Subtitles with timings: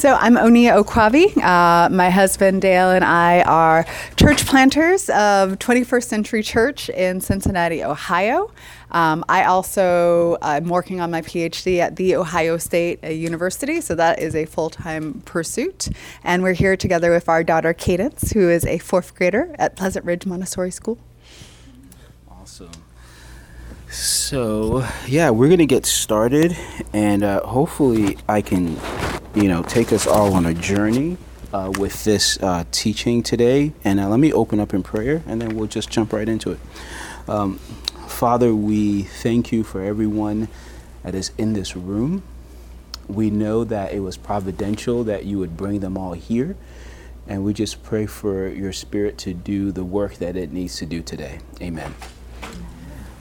[0.00, 1.36] So I'm Oneya Okuwobi.
[1.36, 3.84] Uh, my husband Dele and I are
[4.16, 8.50] church planters of 21st Century Church in Cincinnati, Ohio.
[8.92, 14.20] Um, I also am working on my PhD at The Ohio State University, so that
[14.20, 15.88] is a full time pursuit.
[16.24, 20.06] And we're here together with our daughter Cadence, who is a fourth grader at Pleasant
[20.06, 20.96] Ridge Montessori School.
[23.90, 26.56] So, yeah, we're going to get started,
[26.92, 28.78] and uh, hopefully, I can,
[29.34, 31.16] you know, take us all on a journey
[31.52, 33.72] uh, with this uh, teaching today.
[33.82, 36.52] And uh, let me open up in prayer, and then we'll just jump right into
[36.52, 36.60] it.
[37.26, 37.56] Um,
[38.06, 40.46] Father, we thank you for everyone
[41.02, 42.22] that is in this room.
[43.08, 46.56] We know that it was providential that you would bring them all here.
[47.26, 50.86] And we just pray for your spirit to do the work that it needs to
[50.86, 51.40] do today.
[51.60, 51.94] Amen.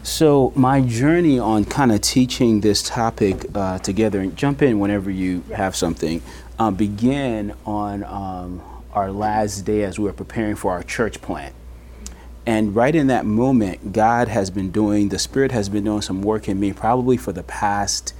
[0.01, 5.11] So, my journey on kind of teaching this topic uh, together, and jump in whenever
[5.11, 6.21] you have something,
[6.57, 8.61] uh, began on um,
[8.93, 11.53] our last day as we were preparing for our church plant.
[12.45, 16.21] And right in that moment, God has been doing, the Spirit has been doing some
[16.21, 18.13] work in me probably for the past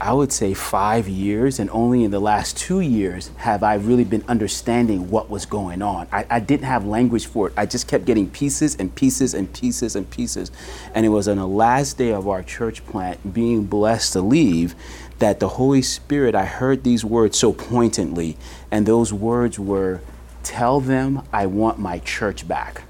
[0.00, 4.04] I would say five years, and only in the last two years have I really
[4.04, 6.06] been understanding what was going on.
[6.12, 7.54] I, I, didn't have language for it.
[7.56, 10.52] I just kept getting pieces and pieces and pieces and pieces.
[10.94, 14.76] And it was on the last day of our church plant, being blessed to leave,
[15.18, 18.36] that the Holy Spirit, I heard these words so pointedly.
[18.70, 20.00] And those words were,
[20.44, 22.84] Tell them I want my church back.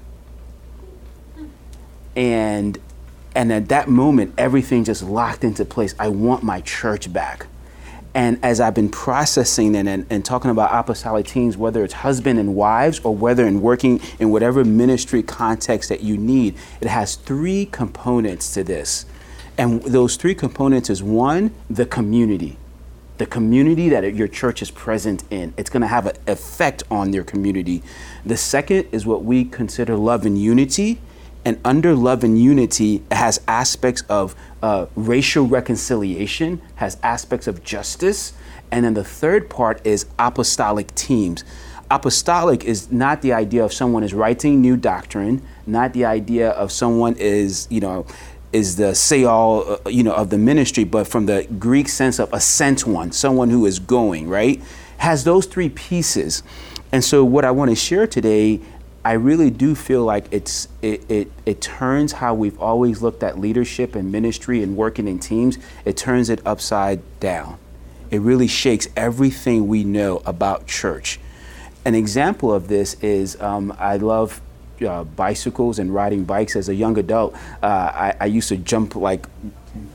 [2.15, 2.77] And
[3.35, 5.93] and at that moment, everything just locked into place.
[5.99, 7.47] I want my church back.
[8.15, 12.39] And as I've been processing and, and, and, talking about apostolic teams, whether it's husband
[12.39, 17.15] and wives or whether in working in whatever ministry context that you need, it has
[17.15, 19.05] three components to this.
[19.59, 22.57] And those three components is one, the community.
[23.19, 25.53] The community that your church is present in.
[25.55, 27.83] It's going to have an effect on your community.
[28.25, 30.99] The second is what we consider love and unity
[31.45, 38.33] and under love and unity has aspects of uh, racial reconciliation, has aspects of justice.
[38.71, 41.43] And then the third part is apostolic teams.
[41.89, 46.71] Apostolic is not the idea of someone is writing new doctrine, not the idea of
[46.71, 48.05] someone is, you know,
[48.51, 52.19] is the say all, uh, you know, of the ministry, but from the Greek sense
[52.19, 54.61] of a sent one, someone who is going, right?
[54.97, 56.43] Has those three pieces.
[56.91, 58.61] And so, what I want to share today
[59.03, 63.39] I really do feel like it's it, it it turns how we've always looked at
[63.39, 65.57] leadership and ministry and working in teams.
[65.85, 67.57] It turns it upside down.
[68.11, 71.19] It really shakes everything we know about church.
[71.85, 74.41] An example of this is um, I love
[74.85, 76.55] uh, bicycles and riding bikes.
[76.55, 79.27] As a young adult, uh, I, I used to jump like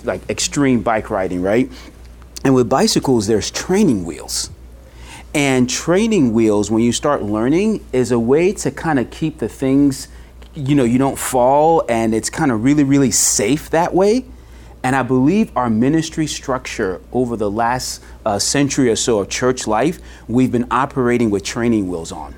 [0.04, 1.70] like extreme bike riding, right?
[2.42, 4.50] And with bicycles, there's training wheels
[5.34, 9.48] and training wheels, when you start learning, is a way to kind of keep the
[9.48, 10.06] things,
[10.54, 14.24] you know, you don't fall and it's kind of really, really safe that way.
[14.84, 19.66] And I believe our ministry structure over the last uh, century or so of church
[19.66, 22.34] life, we've been operating with training wheels on.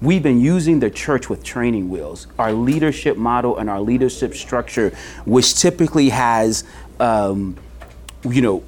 [0.00, 2.26] We've been using the church with training wheels.
[2.38, 4.90] Our leadership model and our leadership structure,
[5.24, 6.64] which typically has,
[7.00, 7.56] um,
[8.22, 8.62] you know,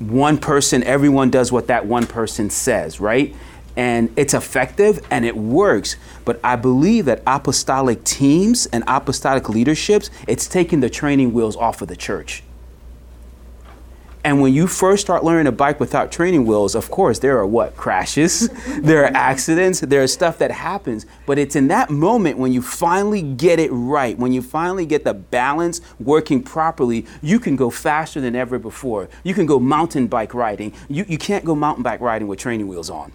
[0.00, 3.34] one person, everyone does what that one person says, right?
[3.76, 5.96] And it's effective and it works.
[6.24, 11.80] But I believe that apostolic teams and apostolic leaderships, it's taking the training wheels off
[11.82, 12.42] of the church.
[14.22, 17.46] And when you first start learning a bike without training wheels, of course, there are
[17.46, 17.74] what?
[17.76, 18.48] Crashes,
[18.80, 21.06] there are accidents, there is stuff that happens.
[21.24, 25.04] But it's in that moment when you finally get it right, when you finally get
[25.04, 29.08] the balance working properly, you can go faster than ever before.
[29.24, 30.74] You can go mountain bike riding.
[30.88, 33.12] You, you can't go mountain bike riding with training wheels on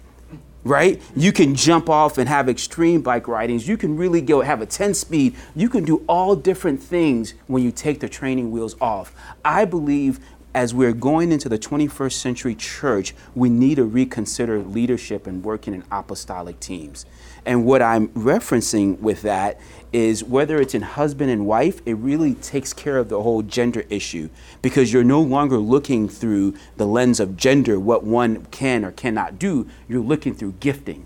[0.66, 1.00] right?
[1.14, 3.68] You can jump off and have extreme bike ridings.
[3.68, 5.36] You can really go have a 10 speed.
[5.54, 9.14] You can do all different things when you take the training wheels off.
[9.44, 10.18] I believe
[10.56, 15.74] as we're going into the 21st century church, we need to reconsider leadership and working
[15.74, 17.04] in apostolic teams.
[17.44, 19.60] And what I'm referencing with that
[19.92, 23.84] is whether it's in husband and wife, it really takes care of the whole gender
[23.90, 24.30] issue
[24.62, 29.38] because you're no longer looking through the lens of gender, what one can or cannot
[29.38, 29.68] do.
[29.86, 31.04] You're looking through gifting.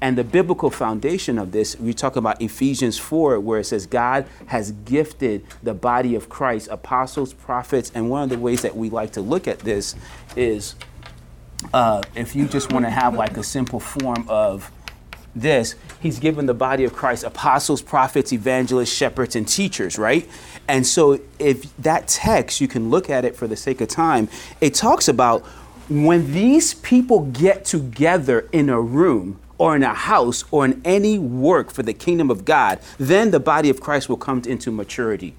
[0.00, 4.26] And the biblical foundation of this, we talk about Ephesians 4, where it says God
[4.46, 7.90] has gifted the body of Christ, apostles, prophets.
[7.94, 9.94] And one of the ways that we like to look at this
[10.36, 10.74] is
[11.72, 14.70] uh, if you just want to have like a simple form of
[15.34, 20.28] this, he's given the body of Christ apostles, prophets, evangelists, shepherds, and teachers, right?
[20.68, 24.28] And so if that text, you can look at it for the sake of time,
[24.60, 25.42] it talks about
[25.88, 31.18] when these people get together in a room or in a house or in any
[31.18, 35.34] work for the kingdom of God, then the body of Christ will come into maturity.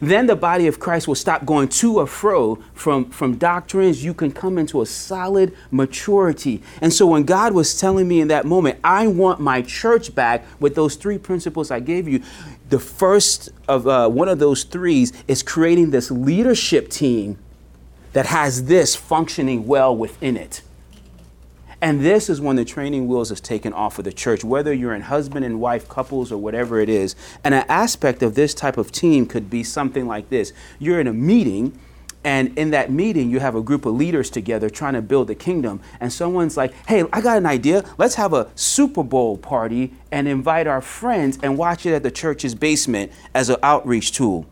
[0.00, 4.04] Then the body of Christ will stop going to or fro from, from doctrines.
[4.04, 6.62] You can come into a solid maturity.
[6.80, 10.44] And so when God was telling me in that moment, I want my church back
[10.60, 12.22] with those three principles I gave you,
[12.68, 17.38] the first of uh, one of those threes is creating this leadership team
[18.12, 20.62] that has this functioning well within it.
[21.80, 24.94] And this is when the training wheels is taken off of the church, whether you're
[24.94, 27.14] in husband and wife couples or whatever it is.
[27.44, 31.06] And an aspect of this type of team could be something like this you're in
[31.06, 31.78] a meeting.
[32.24, 35.36] And in that meeting, you have a group of leaders together trying to build the
[35.36, 35.80] kingdom.
[36.00, 37.84] And someone's like, hey, I got an idea.
[37.98, 42.10] Let's have a Super Bowl party and invite our friends and watch it at the
[42.10, 44.44] church's basement as an outreach tool.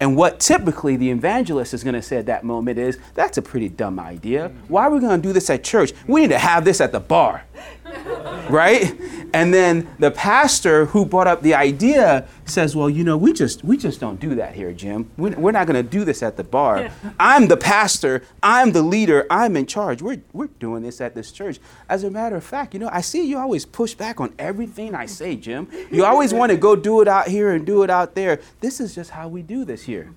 [0.00, 3.42] And what typically the evangelist is going to say at that moment is, that's a
[3.42, 4.52] pretty dumb idea.
[4.68, 5.92] Why are we going to do this at church?
[6.06, 7.44] We need to have this at the bar.
[8.50, 8.98] right?
[9.34, 13.64] And then the pastor who brought up the idea says, "Well, you know, we just
[13.64, 15.10] we just don't do that here, Jim.
[15.16, 16.80] We're not going to do this at the bar.
[16.80, 16.92] Yeah.
[17.20, 18.22] I'm the pastor.
[18.42, 19.26] I'm the leader.
[19.30, 20.02] I'm in charge.
[20.02, 21.58] We're we're doing this at this church.
[21.88, 24.94] As a matter of fact, you know, I see you always push back on everything
[24.94, 25.68] I say, Jim.
[25.90, 28.40] You always want to go do it out here and do it out there.
[28.60, 30.12] This is just how we do this here."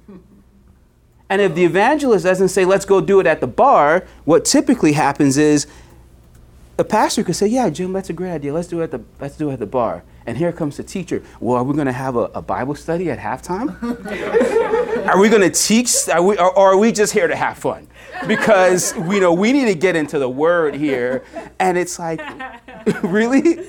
[1.31, 4.91] And if the evangelist doesn't say, let's go do it at the bar, what typically
[4.91, 5.65] happens is
[6.81, 8.51] the pastor could say, "Yeah, Jim, that's a great idea.
[8.51, 10.83] Let's do it at the let's do it at the bar." And here comes the
[10.83, 11.21] teacher.
[11.39, 13.77] Well, are we going to have a, a, Bible study at halftime?
[15.07, 15.91] are we going to teach?
[16.09, 17.87] Are we, or, or, are we just here to have fun?
[18.25, 21.23] Because we know we need to get into the Word here,
[21.59, 22.19] and it's like,
[23.03, 23.41] really?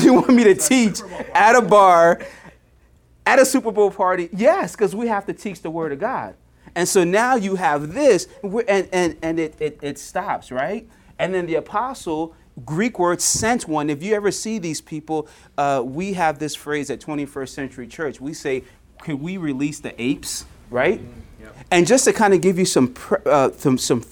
[0.00, 1.02] you want me to teach
[1.34, 2.20] at a bar,
[3.26, 4.28] at a Super Bowl party?
[4.32, 6.34] Yes, because we have to teach the Word of God.
[6.74, 10.88] And so now you have this, and, and, and it, it, it stops, right?
[11.18, 13.88] And then the apostle, Greek word sent one.
[13.90, 18.20] If you ever see these people, uh, we have this phrase at 21st Century Church.
[18.20, 18.64] We say,
[19.02, 21.00] "Can we release the apes?" Right?
[21.00, 21.44] Mm-hmm.
[21.44, 21.56] Yep.
[21.70, 22.94] And just to kind of give you some
[23.26, 24.02] uh, some, some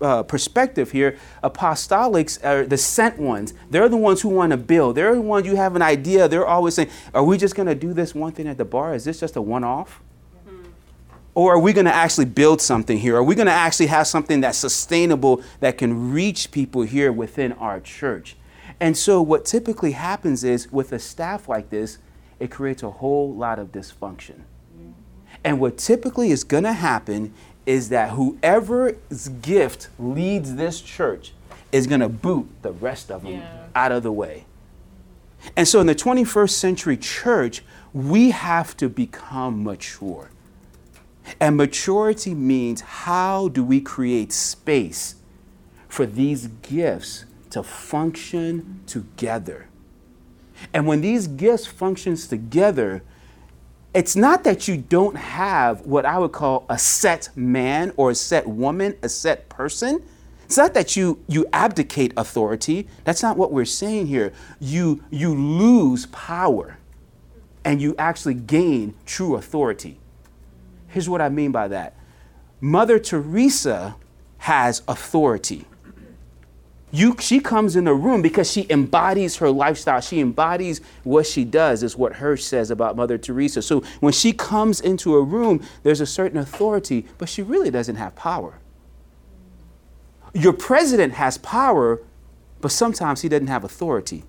[0.00, 3.54] uh, perspective here, apostolics are the sent ones.
[3.70, 4.96] They're the ones who want to build.
[4.96, 6.28] They're the ones you have an idea.
[6.28, 8.94] They're always saying, "Are we just going to do this one thing at the bar?
[8.94, 10.00] Is this just a one-off?"
[11.34, 13.16] Or are we going to actually build something here?
[13.16, 17.52] Are we going to actually have something that's sustainable that can reach people here within
[17.54, 18.36] our church?
[18.80, 21.98] And so, what typically happens is with a staff like this,
[22.38, 24.42] it creates a whole lot of dysfunction.
[25.42, 27.34] And what typically is going to happen
[27.66, 31.32] is that whoever's gift leads this church
[31.72, 33.66] is going to boot the rest of them yeah.
[33.74, 34.44] out of the way.
[35.56, 40.30] And so, in the 21st century church, we have to become mature.
[41.40, 45.16] And maturity means how do we create space
[45.88, 49.68] for these gifts to function together?
[50.72, 53.02] And when these gifts functions together,
[53.92, 58.14] it's not that you don't have what I would call a set man or a
[58.14, 60.04] set woman, a set person.
[60.44, 62.88] It's not that you you abdicate authority.
[63.04, 64.32] That's not what we're saying here.
[64.60, 66.78] You you lose power
[67.64, 69.98] and you actually gain true authority.
[70.94, 71.96] Here's what I mean by that
[72.60, 73.96] Mother Teresa
[74.38, 75.66] has authority.
[76.92, 80.00] You, she comes in the room because she embodies her lifestyle.
[80.00, 83.60] She embodies what she does, is what Hirsch says about Mother Teresa.
[83.62, 87.96] So when she comes into a room, there's a certain authority, but she really doesn't
[87.96, 88.60] have power.
[90.32, 92.00] Your president has power,
[92.60, 94.22] but sometimes he doesn't have authority.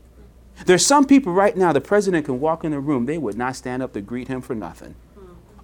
[0.65, 3.55] There's some people right now, the president can walk in the room, they would not
[3.55, 4.95] stand up to greet him for nothing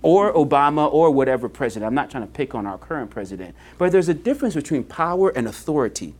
[0.01, 1.87] or Obama or whatever president.
[1.87, 5.29] I'm not trying to pick on our current president, but there's a difference between power
[5.29, 6.15] and authority.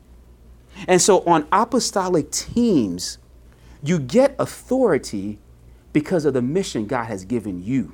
[0.88, 3.18] And so on apostolic teams,
[3.84, 5.40] you get authority
[5.94, 7.94] because of the mission God has given you.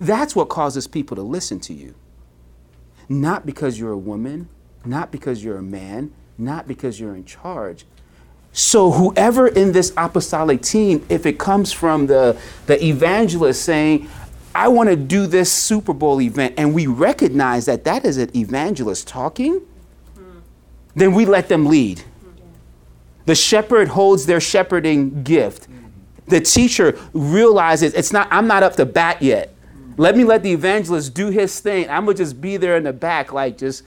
[0.00, 1.94] That's what causes people to listen to you.
[3.08, 4.48] Not because you're a woman,
[4.84, 7.86] not because you're a man, not because you're in charge,
[8.54, 14.08] so whoever in this apostolic team, if it comes from the, the evangelist saying,
[14.54, 18.34] I want to do this Super Bowl event, and we recognize that that is an
[18.36, 19.60] evangelist talking,
[20.16, 20.40] mm.
[20.94, 22.04] then we let them lead.
[23.26, 25.66] The shepherd holds their shepherding gift.
[26.28, 29.52] The teacher realizes it's not, I'm not up to bat yet.
[29.96, 31.90] Let me let the evangelist do his thing.
[31.90, 33.82] I'm going to just be there in the back, like just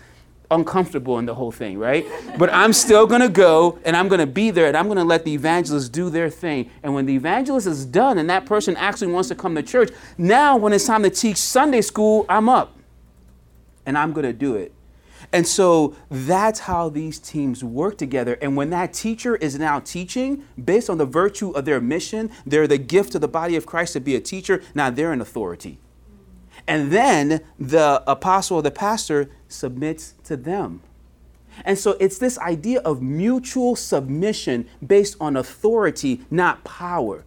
[0.51, 2.05] uncomfortable in the whole thing, right?
[2.37, 4.97] But I'm still going to go and I'm going to be there and I'm going
[4.97, 6.69] to let the evangelists do their thing.
[6.83, 9.91] And when the evangelist is done and that person actually wants to come to church,
[10.17, 12.73] now when it's time to teach Sunday school, I'm up.
[13.85, 14.73] and I'm going to do it.
[15.33, 18.37] And so that's how these teams work together.
[18.41, 22.67] And when that teacher is now teaching based on the virtue of their mission, they're
[22.67, 24.61] the gift of the body of Christ to be a teacher.
[24.75, 25.79] Now they're an authority.
[26.67, 30.81] And then the apostle or the pastor submits to them.
[31.63, 37.24] And so it's this idea of mutual submission based on authority, not power.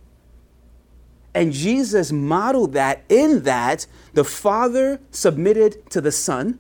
[1.35, 6.59] And Jesus modeled that in that the Father submitted to the Son,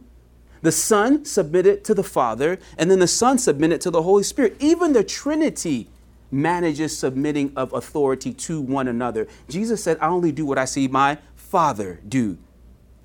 [0.63, 4.57] the Son submitted to the Father, and then the Son submitted to the Holy Spirit.
[4.61, 5.89] Even the Trinity
[6.31, 9.27] manages submitting of authority to one another.
[9.49, 12.39] Jesus said, I only do what I see my Father do.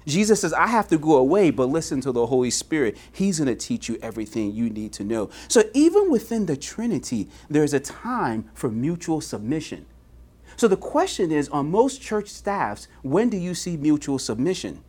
[0.06, 2.98] Jesus says, I have to go away, but listen to the Holy Spirit.
[3.12, 5.30] He's going to teach you everything you need to know.
[5.48, 9.86] So, even within the Trinity, there's a time for mutual submission.
[10.58, 14.84] So, the question is on most church staffs, when do you see mutual submission?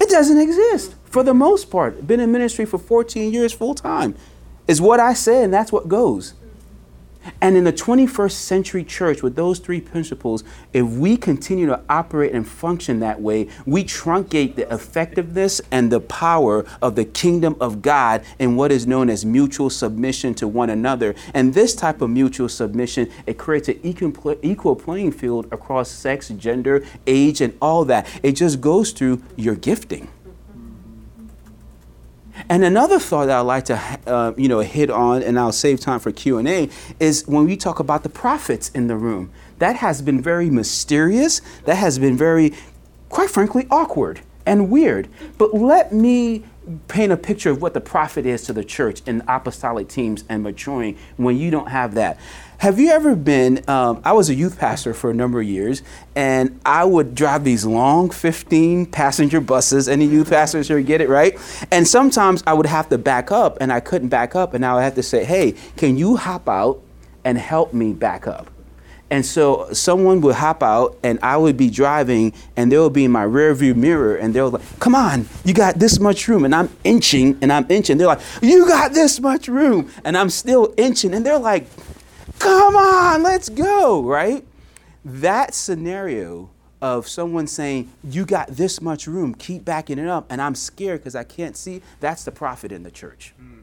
[0.00, 2.06] It doesn't exist for the most part.
[2.06, 4.14] Been in ministry for 14 years full time.
[4.68, 6.34] Is what I say, and that's what goes.
[7.40, 12.32] And in the 21st century church, with those three principles, if we continue to operate
[12.32, 17.82] and function that way, we truncate the effectiveness and the power of the kingdom of
[17.82, 21.14] God in what is known as mutual submission to one another.
[21.34, 26.84] And this type of mutual submission, it creates an equal playing field across sex, gender,
[27.06, 28.06] age, and all that.
[28.22, 30.08] It just goes through your gifting.
[32.48, 35.80] And another thought that I'd like to, uh, you know, hit on, and I'll save
[35.80, 36.68] time for Q and A,
[37.00, 39.30] is when we talk about the prophets in the room.
[39.58, 41.40] That has been very mysterious.
[41.64, 42.52] That has been very,
[43.08, 45.08] quite frankly, awkward and weird.
[45.38, 46.44] But let me
[46.88, 50.42] paint a picture of what the prophet is to the church in apostolic teams and
[50.42, 52.18] maturing when you don't have that.
[52.58, 53.62] Have you ever been?
[53.68, 55.82] Um, I was a youth pastor for a number of years,
[56.14, 59.88] and I would drive these long 15 passenger buses.
[59.88, 61.38] Any youth pastors here get it, right?
[61.70, 64.78] And sometimes I would have to back up, and I couldn't back up, and now
[64.78, 66.80] I have to say, Hey, can you hop out
[67.24, 68.50] and help me back up?
[69.08, 73.04] And so someone would hop out and I would be driving and they would be
[73.04, 76.44] in my rear view mirror and they're like, come on, you got this much room.
[76.44, 77.98] And I'm inching and I'm inching.
[77.98, 79.90] They're like, you got this much room.
[80.04, 81.14] And I'm still inching.
[81.14, 81.66] And they're like,
[82.40, 84.44] come on, let's go, right?
[85.04, 86.50] That scenario
[86.82, 91.00] of someone saying, you got this much room, keep backing it up, and I'm scared
[91.00, 93.34] because I can't see, that's the prophet in the church.
[93.40, 93.62] Mm.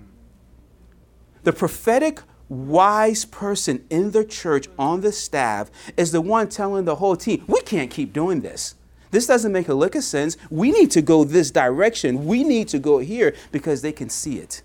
[1.43, 2.21] The prophetic
[2.53, 7.43] wise person in the church on the staff is the one telling the whole team,
[7.47, 8.75] we can't keep doing this.
[9.11, 10.37] This doesn't make a lick of sense.
[10.49, 12.25] We need to go this direction.
[12.25, 14.63] We need to go here because they can see it.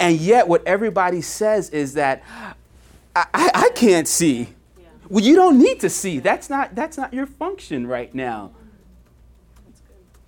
[0.00, 2.22] And yet, what everybody says is that
[3.14, 4.48] I, I, I can't see.
[5.08, 6.18] Well, you don't need to see.
[6.18, 8.50] That's not, that's not your function right now.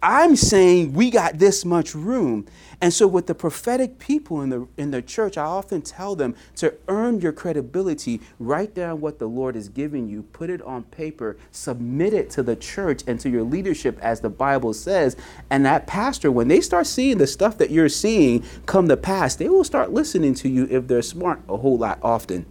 [0.03, 2.47] I'm saying we got this much room.
[2.83, 6.35] And so with the prophetic people in the in the church, I often tell them
[6.57, 10.85] to earn your credibility, write down what the Lord is giving you, put it on
[10.85, 15.15] paper, submit it to the church and to your leadership as the Bible says.
[15.51, 19.37] And that pastor, when they start seeing the stuff that you're seeing come to pass,
[19.37, 22.47] they will start listening to you if they're smart a whole lot often.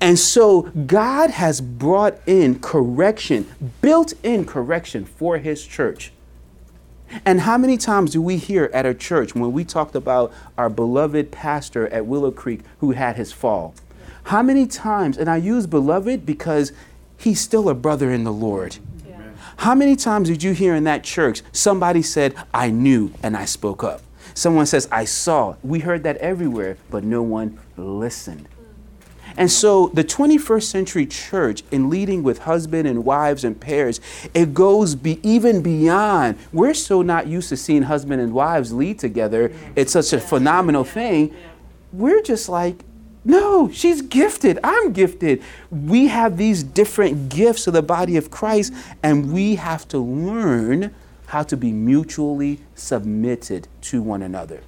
[0.00, 3.46] And so God has brought in correction,
[3.80, 6.12] built in correction for his church.
[7.24, 10.68] And how many times do we hear at a church when we talked about our
[10.68, 13.74] beloved pastor at Willow Creek who had his fall?
[14.24, 16.72] How many times, and I use beloved because
[17.18, 18.78] he's still a brother in the Lord.
[19.08, 19.18] Yeah.
[19.58, 23.44] How many times did you hear in that church somebody said, I knew and I
[23.44, 24.02] spoke up?
[24.34, 25.56] Someone says, I saw.
[25.62, 28.48] We heard that everywhere, but no one listened.
[29.36, 34.00] And so the 21st century church, in leading with husband and wives and pairs,
[34.32, 36.38] it goes be even beyond.
[36.52, 39.52] We're so not used to seeing husband and wives lead together.
[39.74, 41.34] It's such a phenomenal thing.
[41.92, 42.84] We're just like,
[43.24, 44.58] no, she's gifted.
[44.62, 45.42] I'm gifted.
[45.70, 50.94] We have these different gifts of the body of Christ, and we have to learn
[51.26, 54.62] how to be mutually submitted to one another.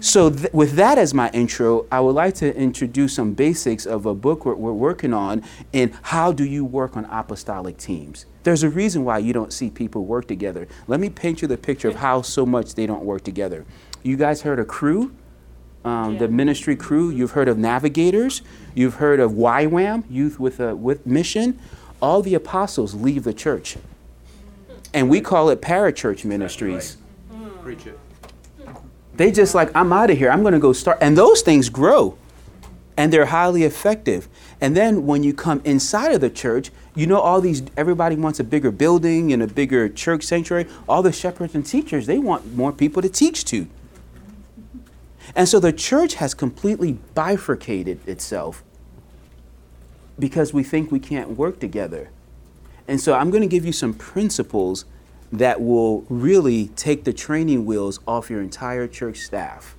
[0.00, 4.06] So, th- with that as my intro, I would like to introduce some basics of
[4.06, 8.24] a book we're, we're, working on in how do you work on apostolic teams.
[8.44, 10.68] There's a reason why you don't see people work together.
[10.86, 13.64] Let me paint you the picture of how so much they don't work together.
[14.02, 15.12] You guys heard of Cru,
[15.84, 16.20] Um, yeah.
[16.20, 17.10] The ministry Cru.
[17.10, 18.42] You've heard of navigators.
[18.74, 21.58] You've heard of YWAM, Youth with a with Mission.
[22.00, 23.76] All the apostles leave the church,
[24.94, 26.96] and we call it parachurch ministries.
[27.30, 27.62] Right.
[27.62, 27.98] Preach it.
[29.18, 30.30] They just like, I'm out of here.
[30.30, 30.98] I'm going to go start.
[31.02, 32.16] And those things grow.
[32.98, 34.28] and they're highly effective.
[34.60, 38.40] And then when you come inside of the church, you know all these everybody wants
[38.40, 40.66] a bigger building and a bigger church sanctuary.
[40.88, 43.68] All the shepherds and teachers, they want more people to teach to.
[45.36, 48.64] And so the church has completely bifurcated itself
[50.18, 52.10] because we think we can't work together.
[52.88, 54.86] And so I'm going to give you some principles
[55.32, 59.76] that will really take the training wheels off your entire church staff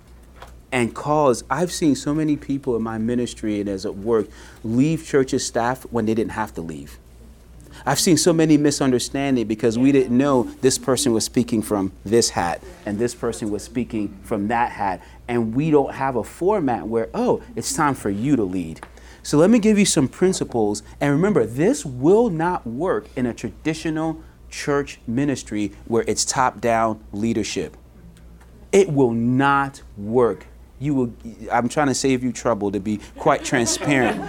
[0.72, 4.28] and cause I've seen so many people in my ministry and as at work
[4.64, 7.00] leave churches staff when they didn't have to leave.
[7.86, 12.30] I've seen so many misunderstandings because we didn't know this person was speaking from this
[12.32, 15.02] hat and this person was speaking from that hat.
[15.28, 18.82] And we don't have a format where, oh, it's time for you to lead.
[19.24, 20.84] So let me give you some principles.
[21.00, 27.04] And remember, this will not work in a traditional church ministry where it's top down
[27.12, 27.78] leadership.
[28.72, 30.46] It will not work.
[30.80, 31.14] You will,
[31.52, 34.22] I'm trying to save you trouble to be quite transparent.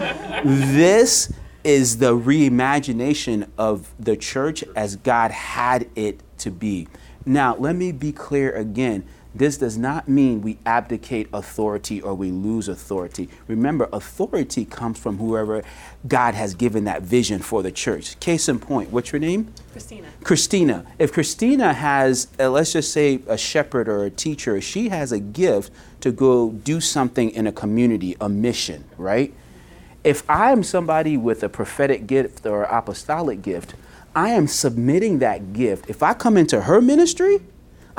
[0.45, 6.89] this is the reimagination of the church as God had it to be.
[7.27, 9.05] Now, let me be clear again.
[9.35, 13.29] This does not mean we abdicate authority or we lose authority.
[13.47, 15.63] Remember, authority comes from whoever
[16.07, 18.19] God has given that vision for the church.
[18.19, 19.53] Case in point, what's your name?
[19.71, 20.09] Christina.
[20.25, 20.87] Christina.
[20.99, 25.21] If Christina has, uh, let's just say, a shepherd or a teacher, she has a
[25.21, 29.33] gift to go do something in a community, a mission, right?
[30.03, 33.75] If I am somebody with a prophetic gift or apostolic gift,
[34.15, 35.89] I am submitting that gift.
[35.89, 37.41] If I come into her ministry,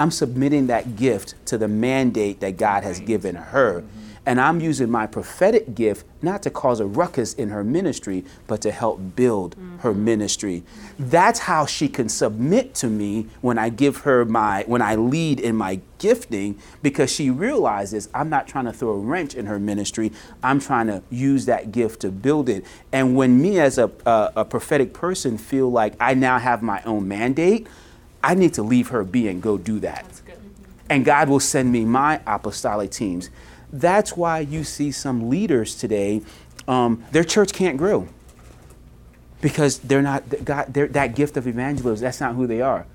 [0.02, 3.84] I'm submitting that gift to the mandate that God has given her.
[4.26, 8.62] And I'm using my prophetic gift not to cause a ruckus in her ministry, but
[8.62, 9.78] to help build mm-hmm.
[9.80, 10.64] her ministry.
[10.98, 15.40] That's how she can submit to me when I give her my, when I lead
[15.40, 19.60] in my gifting, because she realizes I'm not trying to throw a wrench in her
[19.60, 20.12] ministry.
[20.42, 22.66] I'm trying to use that gift to build it.
[22.92, 26.82] And when me as a, a, a prophetic person feel like I now have my
[26.84, 27.68] own mandate,
[28.24, 30.06] I need to leave her be and go do that.
[30.90, 33.30] And God will send me my apostolic teams.
[33.72, 36.22] That's why you see some leaders today,
[36.68, 38.08] um, their church can't grow
[39.42, 42.04] because they're not God, they're, that gift of evangelism.
[42.04, 42.86] That's not who they are,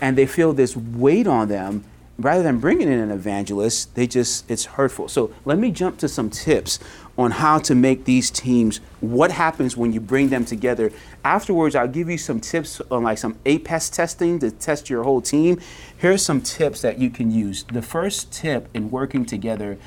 [0.00, 1.84] and they feel this weight on them.
[2.20, 5.06] Rather than bringing in an evangelist, they just it's hurtful.
[5.06, 6.80] So let me jump to some tips
[7.16, 10.90] on how to make these teams, what happens when you bring them together.
[11.24, 15.20] Afterwards, I'll give you some tips on like some APEST testing to test your whole
[15.20, 15.60] team.
[15.96, 17.62] Here's some tips that you can use.
[17.62, 19.78] The first tip in working together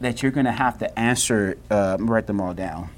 [0.00, 2.90] that you're going to have to answer, uh, write them all down.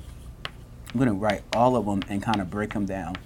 [0.92, 3.16] I'm going to write all of them and kind of break them down.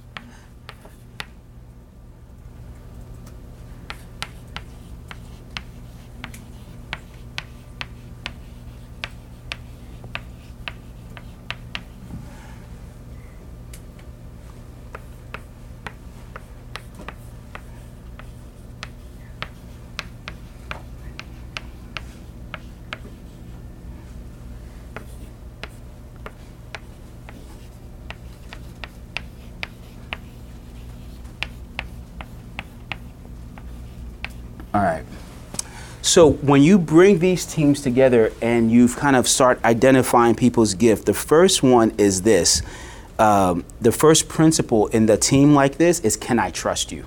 [34.75, 35.05] All right.
[36.15, 41.07] So when you bring these teams together and you've kind of start identifying people's gift,
[41.07, 42.63] the first one is this.
[43.19, 47.05] Um, the first principle in the team like this is, can I trust you?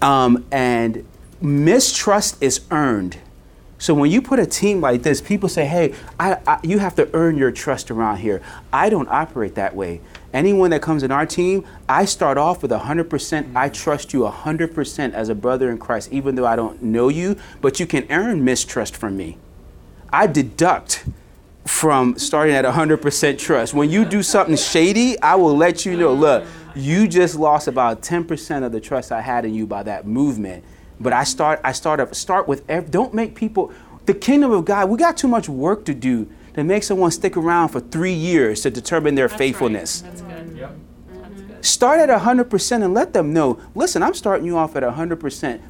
[0.00, 1.06] Um, and
[1.38, 3.18] mistrust is earned.
[3.78, 6.94] So when you put a team like this, people say, "Hey, I, I, you have
[6.96, 10.00] to earn your trust around here." I don't operate that way
[10.36, 13.56] anyone that comes in our team, I start off with 100%.
[13.56, 17.36] I trust you 100% as a brother in Christ, even though I don't know you,
[17.62, 19.38] but you can earn mistrust from me.
[20.12, 21.06] I deduct
[21.64, 23.74] from starting at 100% trust.
[23.74, 28.02] When you do something shady, I will let you know look, you just lost about
[28.02, 30.64] 10% of the trust I had in you by that movement.
[30.98, 33.72] But I start I start up start with don't make people
[34.06, 37.36] the kingdom of God, we got too much work to do to make someone stick
[37.36, 40.02] around for three years to determine their That's faithfulness.
[40.02, 40.10] Right.
[40.10, 40.56] That's good.
[40.56, 40.76] Yep.
[41.60, 45.60] Start at 100% and let them know listen, I'm starting you off at 100%.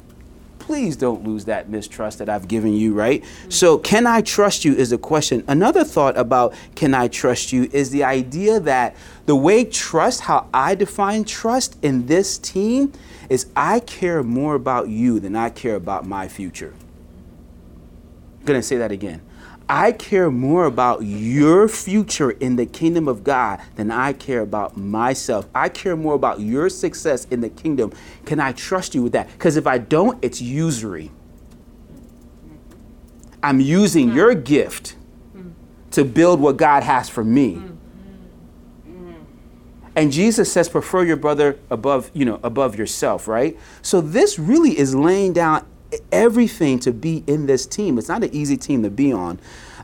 [0.59, 3.23] Please don't lose that mistrust that I've given you, right?
[3.23, 3.49] Mm-hmm.
[3.49, 5.45] So, can I trust you is a question.
[5.47, 8.95] Another thought about can I trust you is the idea that
[9.27, 12.91] the way trust, how I define trust in this team,
[13.29, 16.73] is I care more about you than I care about my future.
[18.39, 19.21] I'm going to say that again.
[19.69, 24.77] I care more about your future in the kingdom of God than I care about
[24.77, 25.47] myself.
[25.53, 27.91] I care more about your success in the kingdom.
[28.25, 29.29] Can I trust you with that?
[29.33, 31.11] Because if I don't, it's usury.
[33.43, 34.95] I'm using your gift
[35.91, 37.55] to build what God has for me.
[37.55, 37.76] Hmm.
[39.97, 43.57] And Jesus says, prefer your brother above, you know, above yourself, right?
[43.81, 45.65] So this really is laying down
[46.11, 47.97] everything to be in this team.
[47.97, 49.39] It's not an easy team to be on.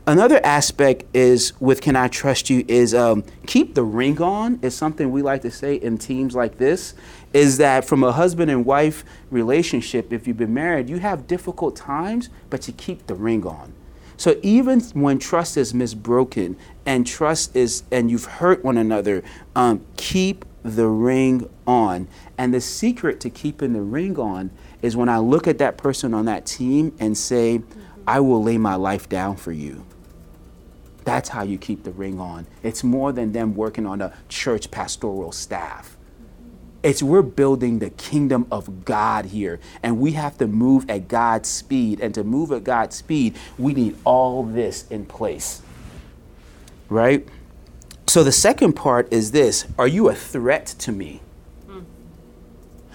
[0.06, 4.76] Another aspect is with Can I Trust You is um, keep the ring on, is
[4.76, 6.94] something we like to say in teams like this.
[7.32, 11.74] Is that from a husband and wife relationship, if you've been married, you have difficult
[11.74, 13.72] times, but you keep the ring on.
[14.16, 19.22] So even when trust is misbroken and trust is, and you've hurt one another,
[19.56, 22.08] um, keep the ring on.
[22.36, 24.50] And the secret to keeping the ring on
[24.82, 27.62] is when I look at that person on that team and say,
[28.06, 29.84] I will lay my life down for you.
[31.04, 32.46] That's how you keep the ring on.
[32.62, 35.96] It's more than them working on a church pastoral staff.
[36.82, 41.48] It's we're building the kingdom of God here, and we have to move at God's
[41.48, 42.00] speed.
[42.00, 45.62] And to move at God's speed, we need all this in place.
[46.88, 47.26] Right?
[48.06, 51.20] So the second part is this Are you a threat to me?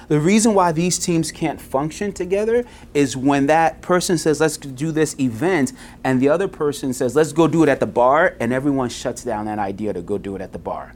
[0.10, 4.92] The reason why these teams can't function together is when that person says, let's do
[4.92, 5.72] this event,
[6.04, 9.24] and the other person says, let's go do it at the bar, and everyone shuts
[9.24, 10.96] down that idea to go do it at the bar.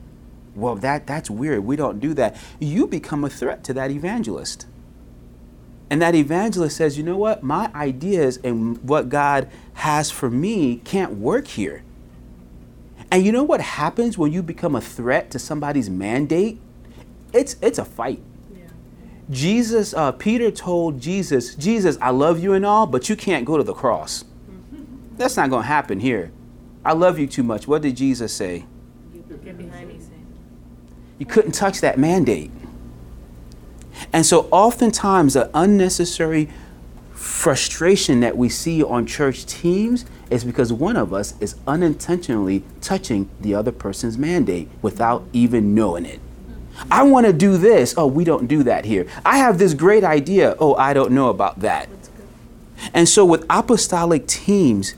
[0.56, 1.64] Well, that, that's weird.
[1.64, 2.36] We don't do that.
[2.60, 4.66] You become a threat to that evangelist.
[5.92, 7.44] And that evangelist says, you know what?
[7.44, 11.84] My ideas and what God has for me can't work here.
[13.14, 16.60] And you know what happens when you become a threat to somebody's mandate?
[17.32, 18.20] It's, it's a fight.
[19.30, 23.56] Jesus, uh, Peter told Jesus, Jesus, I love you and all, but you can't go
[23.56, 24.26] to the cross.
[25.18, 26.32] That's not going to happen here.
[26.84, 27.68] I love you too much.
[27.68, 28.66] What did Jesus say?
[29.14, 30.26] Get behind me, Satan.
[31.20, 32.50] You couldn't touch that mandate.
[34.12, 36.50] And so, oftentimes, an unnecessary
[37.24, 43.30] frustration that we see on church teams is because one of us is unintentionally touching
[43.40, 46.20] the other person's mandate without even knowing it.
[46.92, 47.94] I want to do this.
[47.96, 49.08] Oh, we don't do that here.
[49.26, 50.58] I have this great idea.
[50.60, 51.88] Oh, I don't know about that.
[52.94, 54.94] And so, with apostolic teams,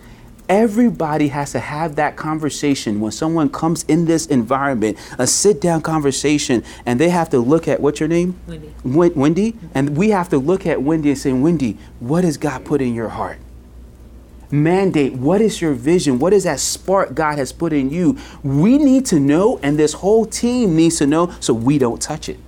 [0.50, 5.82] everybody has to have that conversation when someone comes in this environment, a sit down
[5.82, 8.40] conversation, and they have to look at what's your name?
[8.48, 8.74] Wendy.
[9.16, 9.52] Wendy.
[9.52, 9.68] Mm-hmm.
[9.76, 12.94] And we have to look at Wendy and say, Wendy, what has God put in
[12.94, 13.40] your heart?
[14.52, 18.78] mandate what is your vision what is that spark god has put in you we
[18.78, 22.40] need to know and this whole team needs to know so we don't touch it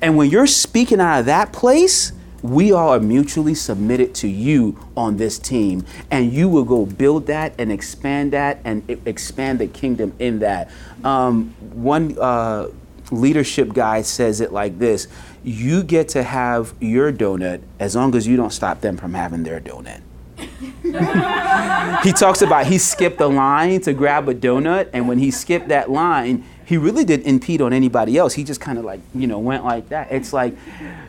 [0.00, 2.12] and when you're speaking out of that place
[2.42, 7.26] we all are mutually submitted to you on this team and you will go build
[7.26, 10.70] that and expand that and expand the kingdom in that.
[11.04, 12.68] Um, one uh,
[13.10, 15.08] leadership guy says it like this
[15.42, 19.42] you get to have your donut as long as you don't stop them from having
[19.44, 20.02] their donut.
[22.02, 25.68] He talks about he skipped the line to grab a donut, and when he skipped
[25.68, 28.34] that line, he really didn't impede on anybody else.
[28.34, 30.12] He just kind of like, you know, went like that.
[30.12, 30.54] It's like,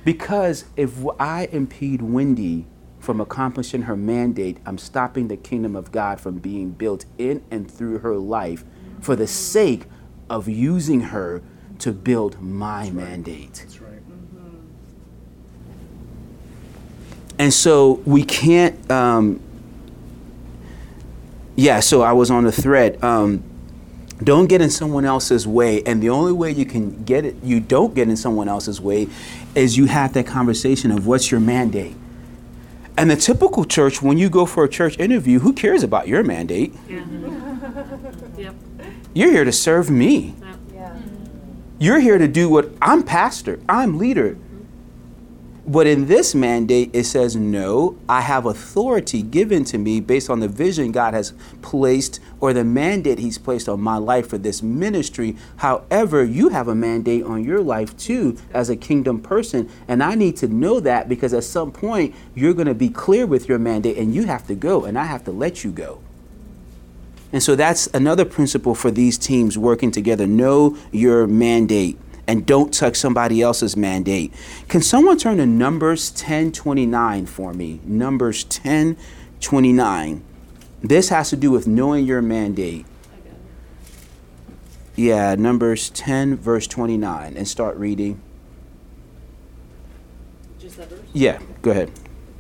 [0.06, 2.66] because if I impede Wendy
[3.00, 7.70] from accomplishing her mandate, I'm stopping the kingdom of God from being built in and
[7.70, 8.64] through her life
[9.02, 9.84] for the sake
[10.30, 11.42] of using her
[11.80, 13.66] to build my That's mandate.
[13.82, 14.00] Right.
[17.38, 19.42] And so we can't, um,
[21.58, 23.04] yeah, so I was on a thread.
[23.04, 23.44] Um,
[24.24, 25.82] don't get in someone else's way.
[25.84, 29.08] And the only way you can get it, you don't get in someone else's way,
[29.56, 31.96] is you have that conversation of what's your mandate.
[32.98, 36.22] And the typical church, when you go for a church interview, who cares about your
[36.22, 36.74] mandate?
[36.88, 37.06] Yeah.
[38.38, 38.56] yep.
[39.14, 40.36] You're here to serve me.
[40.74, 41.00] Yeah.
[41.80, 44.38] You're here to do what I'm pastor, I'm leader.
[45.70, 50.40] But in this mandate, it says, no, I have authority given to me based on
[50.40, 54.64] the vision God has placed or the mandate He's placed on my life for this
[54.64, 55.38] ministry.
[55.58, 59.70] However, you have a mandate on your life too as a kingdom person.
[59.88, 63.28] And I need to know that because at some point, you're going to be clear
[63.28, 66.02] with your mandate and you have to go, and I have to let you go.
[67.32, 70.26] And so that's another principle for these teams working together.
[70.26, 72.00] Know your mandate
[72.30, 74.32] and don't touch somebody else's mandate.
[74.68, 77.80] Can someone turn to Numbers 10:29 for me?
[77.84, 80.22] Numbers 10:29.
[80.84, 82.86] This has to do with knowing your mandate.
[84.96, 88.22] Yeah, Numbers 10 verse 29 and start reading.
[90.60, 91.00] Just that verse?
[91.14, 91.90] Yeah, go ahead.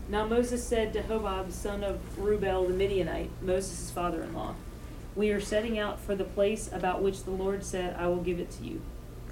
[0.07, 4.53] Now Moses said to Hobab, son of Reuel the Midianite, Moses' father-in-law,
[5.15, 8.39] We are setting out for the place about which the Lord said, I will give
[8.39, 8.81] it to you.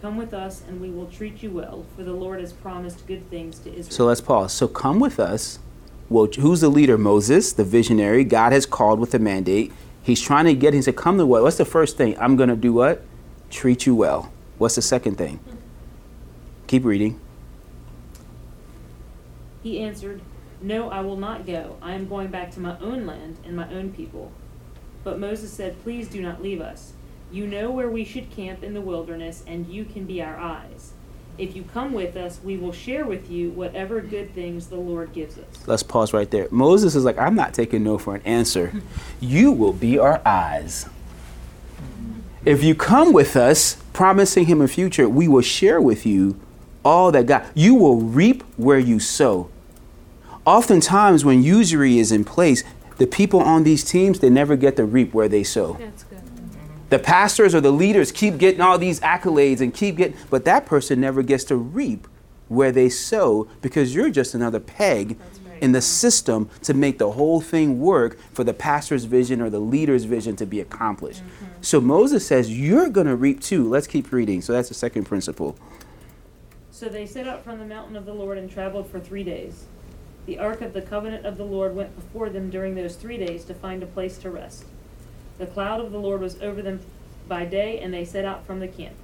[0.01, 3.27] Come with us, and we will treat you well, for the Lord has promised good
[3.29, 3.91] things to Israel.
[3.91, 4.53] So let's pause.
[4.53, 5.59] So come with us.
[6.09, 6.97] Well, who's the leader?
[6.97, 8.23] Moses, the visionary.
[8.23, 9.73] God has called with a mandate.
[10.03, 11.41] He's trying to get, he said, come to what?
[11.41, 12.17] What's the first thing?
[12.19, 13.03] I'm going to do what?
[13.49, 14.31] Treat you well.
[14.57, 15.39] What's the second thing?
[16.67, 17.19] Keep reading.
[19.63, 20.21] He answered,
[20.61, 21.77] No, I will not go.
[21.81, 24.31] I am going back to my own land and my own people.
[25.03, 26.93] But Moses said, Please do not leave us.
[27.31, 30.93] You know where we should camp in the wilderness, and you can be our eyes.
[31.37, 35.13] If you come with us, we will share with you whatever good things the Lord
[35.13, 35.45] gives us.
[35.67, 36.47] Let's pause right there.
[36.49, 38.73] Moses is like, I'm not taking no for an answer.
[39.19, 40.89] You will be our eyes.
[42.43, 46.39] If you come with us, promising him a future, we will share with you
[46.83, 47.45] all that God.
[47.53, 49.49] You will reap where you sow.
[50.45, 52.63] Oftentimes, when usury is in place,
[52.97, 55.73] the people on these teams they never get to reap where they sow.
[55.73, 56.06] That's good.
[56.89, 60.65] The pastors or the leaders keep getting all these accolades and keep getting, but that
[60.65, 62.07] person never gets to reap
[62.47, 65.17] where they sow because you're just another peg
[65.61, 69.59] in the system to make the whole thing work for the pastor's vision or the
[69.59, 71.23] leader's vision to be accomplished.
[71.23, 71.45] Mm-hmm.
[71.61, 73.67] So Moses says, You're going to reap too.
[73.67, 74.41] Let's keep reading.
[74.41, 75.57] So that's the second principle.
[76.71, 79.65] So they set out from the mountain of the Lord and traveled for three days.
[80.27, 83.45] The ark of the covenant of the Lord went before them during those three days
[83.45, 84.65] to find a place to rest.
[85.37, 86.79] The cloud of the Lord was over them
[87.27, 88.95] by day, and they set out from the camp.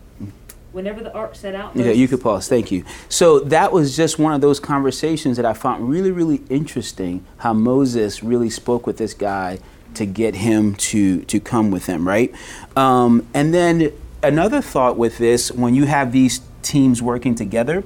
[0.72, 2.48] Whenever the ark set out, Yeah, you could pause.
[2.48, 2.84] Thank you.
[3.08, 7.24] So that was just one of those conversations that I found really, really interesting.
[7.38, 9.60] How Moses really spoke with this guy
[9.94, 12.34] to get him to to come with him, right?
[12.76, 13.92] Um, and then
[14.24, 17.84] another thought with this: when you have these teams working together,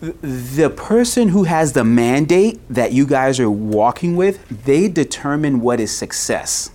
[0.00, 5.80] the person who has the mandate that you guys are walking with, they determine what
[5.80, 6.70] is success.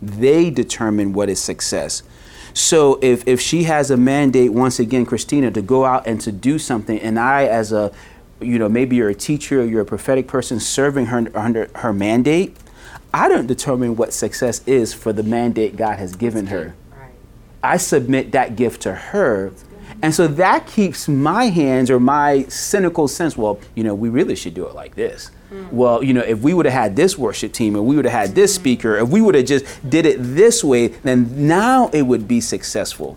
[0.00, 2.02] They determine what is success.
[2.54, 6.32] So if, if she has a mandate, once again, Christina, to go out and to
[6.32, 7.92] do something, and I, as a,
[8.40, 11.92] you know, maybe you're a teacher or you're a prophetic person serving her under her
[11.92, 12.56] mandate,
[13.12, 16.74] I don't determine what success is for the mandate God has given her.
[17.62, 19.52] I submit that gift to her.
[20.02, 24.36] And so that keeps my hands or my cynical sense, well, you know, we really
[24.36, 25.30] should do it like this.
[25.70, 28.28] Well, you know, if we would have had this worship team and we would have
[28.28, 32.02] had this speaker, if we would have just did it this way, then now it
[32.02, 33.16] would be successful.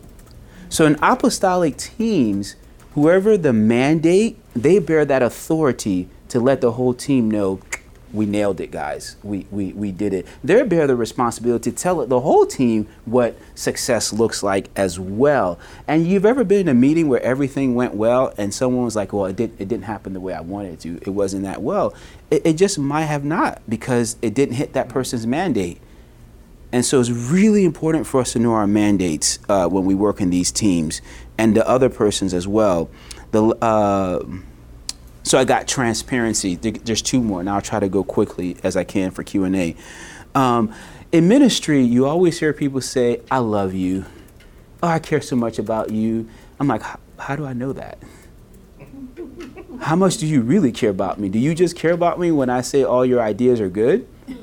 [0.69, 2.55] So in apostolic teams,
[2.93, 7.59] whoever the mandate, they bear that authority to let the whole team know
[8.13, 9.15] we nailed it, guys.
[9.23, 10.27] We, we, we did it.
[10.43, 15.57] They bear the responsibility to tell the whole team what success looks like as well.
[15.87, 19.13] And you've ever been in a meeting where everything went well and someone was like,
[19.13, 20.97] well, it, did, it didn't happen the way I wanted it to.
[20.97, 21.93] It wasn't that well.
[22.29, 25.79] It, it just might have not because it didn't hit that person's mandate.
[26.73, 30.21] And so it's really important for us to know our mandates uh, when we work
[30.21, 31.01] in these teams
[31.37, 32.89] and the other persons as well.
[33.31, 34.23] The, uh,
[35.23, 36.55] so I got transparency.
[36.55, 39.55] There's two more, and I'll try to go quickly as I can for Q and
[39.55, 39.75] A.
[40.35, 40.73] Um,
[41.11, 44.05] in ministry, you always hear people say, "I love you,"
[44.81, 46.27] "Oh, I care so much about you."
[46.59, 47.97] I'm like, "How- how do I know that?
[49.81, 51.29] How much do you really care about me?
[51.29, 54.07] Do you just care about me when I say all your ideas are good?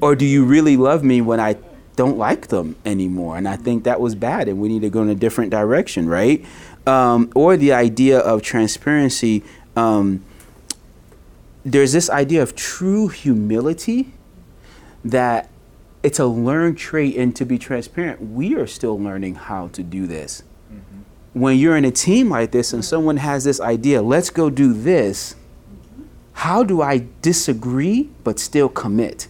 [0.00, 1.56] or do you really love me when I
[1.96, 3.36] don't like them anymore?
[3.36, 6.08] And I think that was bad, and we need to go in a different direction,
[6.08, 6.44] right?
[6.86, 9.44] Um, or the idea of transparency.
[9.76, 10.24] Um,
[11.64, 14.12] there's this idea of true humility
[15.04, 15.48] that
[16.02, 20.06] it's a learned trait, and to be transparent, we are still learning how to do
[20.06, 20.42] this.
[21.32, 24.72] When you're in a team like this and someone has this idea, let's go do
[24.72, 25.34] this,
[26.32, 29.28] how do I disagree but still commit?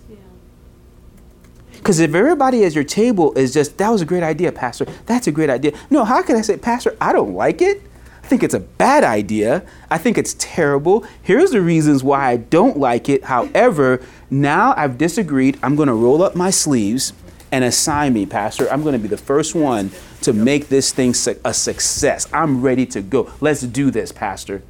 [1.83, 5.27] Because if everybody at your table is just, that was a great idea, Pastor, that's
[5.27, 5.73] a great idea.
[5.91, 7.83] No, how can I say, Pastor, I don't like it?
[8.23, 9.65] I think it's a bad idea.
[9.91, 11.05] I think it's terrible.
[11.23, 13.25] Here's the reasons why I don't like it.
[13.25, 15.59] However, now I've disagreed.
[15.61, 17.15] I'm going to roll up my sleeves
[17.51, 18.71] and assign me, Pastor.
[18.71, 19.91] I'm going to be the first one
[20.21, 22.29] to make this thing a success.
[22.33, 23.33] I'm ready to go.
[23.41, 24.63] Let's do this, Pastor.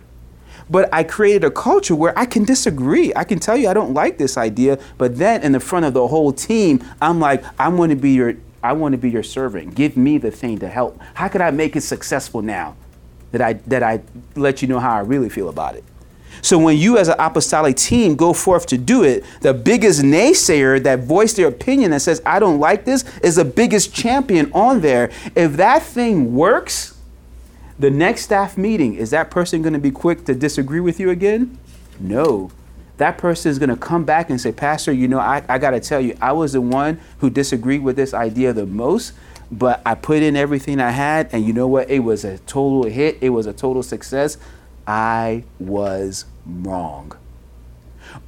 [0.70, 3.12] But I created a culture where I can disagree.
[3.14, 5.94] I can tell you I don't like this idea, but then in the front of
[5.94, 9.24] the whole team, I'm like, I want to be your I want to be your
[9.24, 9.74] servant.
[9.74, 11.00] Give me the thing to help.
[11.14, 12.76] How could I make it successful now?
[13.32, 14.02] That I that I
[14.36, 15.84] let you know how I really feel about it.
[16.40, 20.82] So when you as an apostolic team go forth to do it, the biggest naysayer
[20.82, 24.80] that voiced their opinion that says I don't like this is the biggest champion on
[24.80, 25.10] there.
[25.36, 26.91] If that thing works,
[27.78, 31.10] the next staff meeting, is that person going to be quick to disagree with you
[31.10, 31.58] again?
[31.98, 32.50] No.
[32.98, 35.70] That person is going to come back and say, Pastor, you know, I, I got
[35.70, 39.12] to tell you, I was the one who disagreed with this idea the most,
[39.50, 41.90] but I put in everything I had, and you know what?
[41.90, 44.36] It was a total hit, it was a total success.
[44.86, 47.16] I was wrong.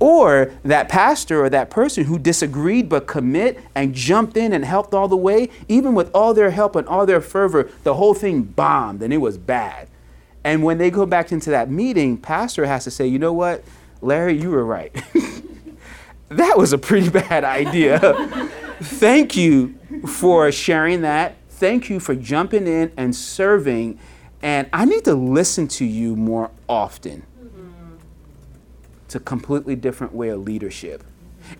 [0.00, 4.92] Or that pastor or that person who disagreed but commit and jumped in and helped
[4.92, 8.42] all the way, even with all their help and all their fervor, the whole thing
[8.42, 9.88] bombed and it was bad.
[10.42, 13.64] And when they go back into that meeting, pastor has to say, you know what,
[14.02, 14.92] Larry, you were right.
[16.28, 17.98] that was a pretty bad idea.
[18.80, 19.74] Thank you
[20.07, 21.37] for sharing that.
[21.48, 23.98] Thank you for jumping in and serving.
[24.42, 27.24] And I need to listen to you more often.
[29.14, 31.05] It's a completely different way of leadership.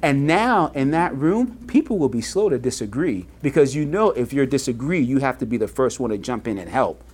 [0.03, 4.33] And now in that room, people will be slow to disagree because you know if
[4.33, 7.05] you're disagree, you have to be the first one to jump in and help.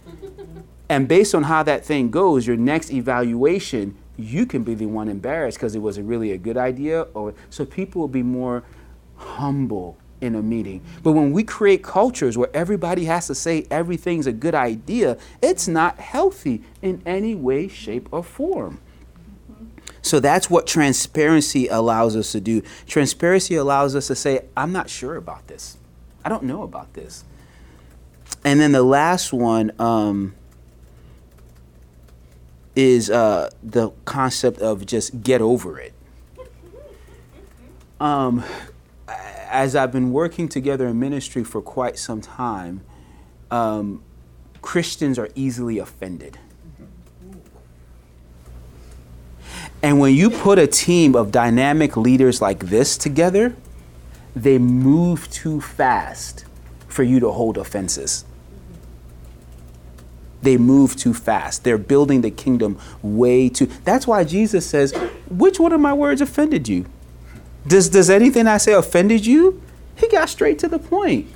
[0.88, 5.10] and based on how that thing goes, your next evaluation, you can be the one
[5.10, 8.62] embarrassed because it wasn't really a good idea or so people will be more
[9.16, 10.80] humble in a meeting.
[11.02, 15.68] But when we create cultures where everybody has to say everything's a good idea, it's
[15.68, 18.80] not healthy in any way, shape, or form.
[20.02, 22.62] So that's what transparency allows us to do.
[22.86, 25.76] Transparency allows us to say, I'm not sure about this.
[26.24, 27.24] I don't know about this.
[28.44, 30.34] And then the last one um,
[32.74, 35.92] is uh, the concept of just get over it.
[38.00, 38.42] Um,
[39.50, 42.80] as I've been working together in ministry for quite some time,
[43.50, 44.02] um,
[44.62, 46.38] Christians are easily offended.
[49.82, 53.56] And when you put a team of dynamic leaders like this together,
[54.36, 56.44] they move too fast
[56.86, 58.24] for you to hold offenses.
[60.42, 61.64] They move too fast.
[61.64, 63.66] They're building the kingdom way too.
[63.84, 64.92] That's why Jesus says,
[65.28, 66.86] Which one of my words offended you?
[67.66, 69.62] Does, does anything I say offended you?
[69.96, 71.28] He got straight to the point.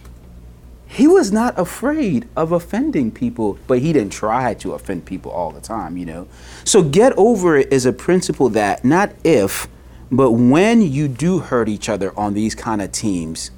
[0.95, 5.51] He was not afraid of offending people, but he didn't try to offend people all
[5.51, 6.29] the time, you know.
[6.63, 9.67] So get over it is a principle that not if,
[10.13, 13.51] but when you do hurt each other on these kind of teams,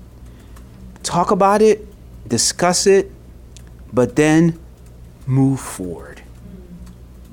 [1.03, 1.87] talk about it,
[2.27, 3.13] discuss it,
[3.93, 4.59] but then
[5.27, 6.16] move forward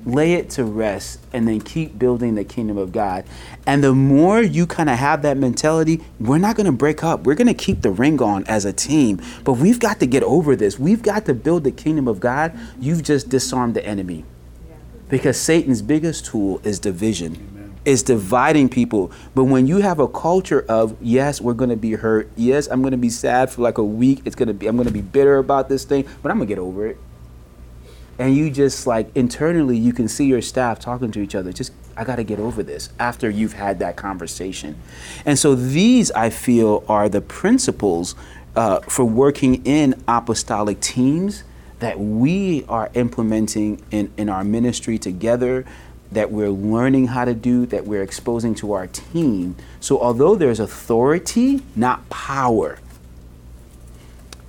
[0.06, 3.24] lay it to rest, and then keep building the kingdom of God.
[3.66, 7.24] And the more you kind of have that mentality, we're not going to break up.
[7.24, 9.20] We're going to keep the ring on as a team.
[9.44, 10.78] But we've got to get over this.
[10.78, 12.58] We've got to build the kingdom of God.
[12.78, 14.24] You've just disarmed the enemy.
[15.08, 17.50] Because Satan's biggest tool is division.
[17.84, 19.12] Is dividing people.
[19.34, 22.30] But when you have a culture of yes, we're gonna be hurt.
[22.34, 24.22] Yes, I'm gonna be sad for like a week.
[24.24, 26.86] It's gonna be I'm gonna be bitter about this thing, but I'm gonna get over
[26.86, 26.96] it
[28.18, 31.72] and you just like internally you can see your staff talking to each other just
[31.96, 34.76] i got to get over this after you've had that conversation.
[35.24, 38.14] And so these i feel are the principles
[38.56, 41.44] uh, for working in apostolic teams
[41.80, 45.64] that we are implementing in, in our ministry together
[46.12, 49.56] that we're learning how to do that we're exposing to our team.
[49.80, 52.78] So although there's authority not power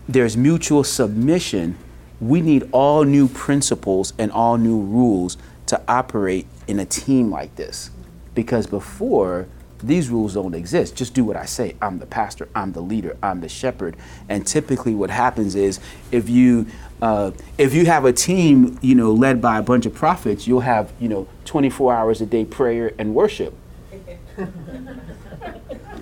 [0.07, 1.77] there's mutual submission
[2.19, 7.55] we need all new principles and all new rules to operate in a team like
[7.55, 7.89] this.
[8.33, 9.47] Because before,
[9.83, 10.95] these rules don't exist.
[10.95, 11.75] Just do what I say.
[11.81, 13.95] I'm the pastor, I'm the leader, I'm the shepherd.
[14.29, 15.79] And typically what happens is
[16.11, 16.67] if you
[17.01, 20.61] uh, if you have a team, you know, led by a bunch of prophets, you'll
[20.61, 23.53] have, you know, 24 hours a day prayer and worship.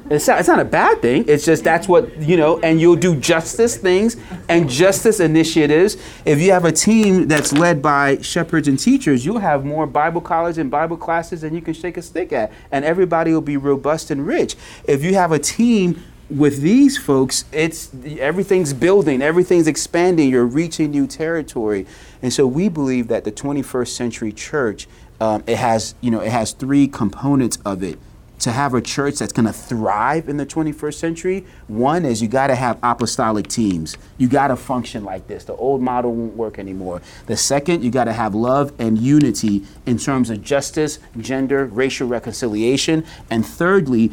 [0.10, 1.26] It's not, it's not a bad thing.
[1.28, 4.18] It's just that's what, you know, and you'll do justice things
[4.50, 5.98] and justice initiatives.
[6.26, 10.20] If you have a team that's led by shepherds and teachers, you'll have more Bible
[10.20, 12.52] college and Bible classes than you can shake a stick at.
[12.72, 14.56] And everybody will be robust and rich.
[14.86, 17.90] If you have a team with these folks, it's
[18.20, 21.86] everything's building, everything's expanding, you're reaching new territory.
[22.22, 24.88] And so we believe that the 21st century church,
[25.22, 28.00] um, it has, you know, it has three components of it
[28.44, 32.28] to have a church that's going to thrive in the 21st century, one is you
[32.28, 33.98] got to have apostolic teams.
[34.18, 35.46] You got to function like this.
[35.46, 37.02] The old model won't work anymore.
[37.28, 42.08] The second, you got to have love and unity in terms of justice, gender, racial
[42.08, 43.06] reconciliation.
[43.30, 44.12] And thirdly,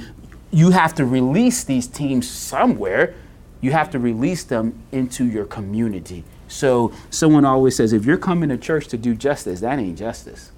[0.53, 3.15] you have to release these teams somewhere.
[3.61, 6.23] You have to release them into your community.
[6.47, 10.53] So someone always says, if you're coming to church to do justice, that ain't justice,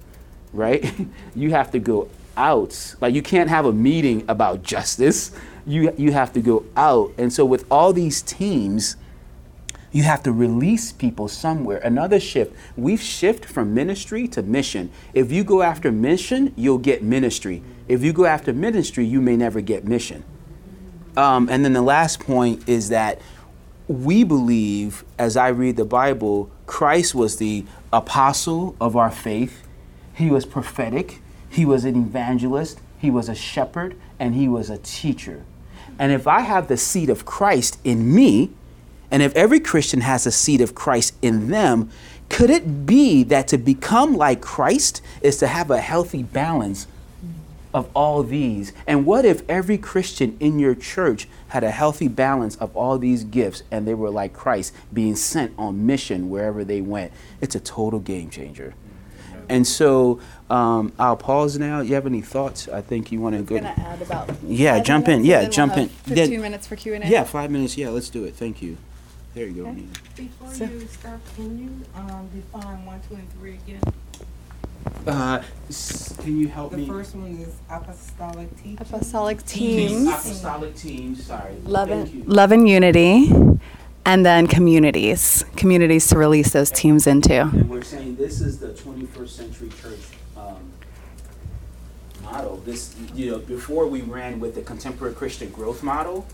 [0.51, 0.93] right?
[1.35, 2.95] you have to go out.
[3.01, 5.31] Like you can't have a meeting about justice.
[5.65, 7.13] You you have to go out.
[7.17, 8.97] And so with all these teams,
[9.91, 11.77] you have to release people somewhere.
[11.77, 12.55] Another shift.
[12.75, 14.91] We've shifted from ministry to mission.
[15.13, 17.61] If you go after mission, you'll get ministry.
[17.87, 20.23] If you go after ministry, you may never get mission.
[21.15, 23.21] Um, and then the last point is that
[23.87, 29.67] we believe, as I read the Bible, Christ was the apostle of our faith.
[30.15, 31.21] He was prophetic.
[31.53, 32.79] He was an evangelist.
[32.97, 35.43] he was a shepherd, and he was a teacher.
[35.99, 38.51] And if I have the seed of Christ in me,
[39.11, 41.91] and if every Christian has a seed of Christ in them,
[42.29, 46.87] could it be that to become like Christ is to have a healthy balance
[47.73, 48.73] of all these?
[48.87, 53.23] And what if every Christian in your church had a healthy balance of all these
[53.23, 57.11] gifts and they were like Christ, being sent on mission wherever they went?
[57.41, 58.73] It's a total game changer.
[59.49, 60.19] And so
[60.53, 61.81] um, I'll pause now.
[61.81, 62.67] You have any thoughts?
[62.67, 63.55] I think you want to go.
[63.55, 65.25] Gonna add about Yeah, five jump in.
[65.25, 65.89] Yeah, then jump we'll in.
[65.89, 66.15] have Yeah.
[66.15, 67.07] Fifteen minutes for Q and A.
[67.07, 67.75] Yeah, five minutes.
[67.77, 68.35] Yeah, let's do it.
[68.35, 68.77] Thank you.
[69.33, 69.69] There you go.
[69.69, 69.83] Okay.
[70.15, 73.81] Before So- you start, can you um, define one, two, and three again?
[75.07, 75.41] Uh,
[76.21, 76.85] can you help me?
[76.85, 78.77] The first one is apostolic teaching.
[78.79, 81.25] Apostolic Teams, teams, apostolic teams.
[81.25, 81.55] Sorry.
[81.63, 82.23] love and you.
[82.25, 83.31] love and unity,
[84.05, 87.41] and then communities, communities to release those teams into.
[87.41, 89.99] And we're saying this is the 21st century church
[92.33, 92.57] model.
[92.65, 96.25] This, you know, before we ran with the contemporary Christian growth model,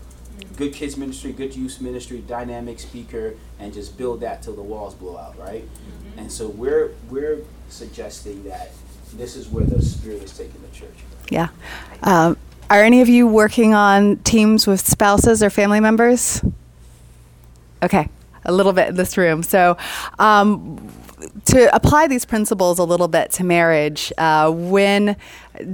[0.56, 4.94] good kids ministry, good youth ministry, dynamic speaker, and just build that till the walls
[4.94, 5.64] blow out, right?
[6.16, 8.70] And so we're we're suggesting that
[9.14, 10.98] this is where the Spirit is taking the church.
[11.30, 11.48] Yeah.
[12.02, 12.36] Um,
[12.70, 16.42] are any of you working on teams with spouses or family members?
[17.82, 18.08] Okay,
[18.44, 19.42] a little bit in this room.
[19.42, 19.76] So,
[20.18, 20.78] um,
[21.46, 25.16] to apply these principles a little bit to marriage, uh, when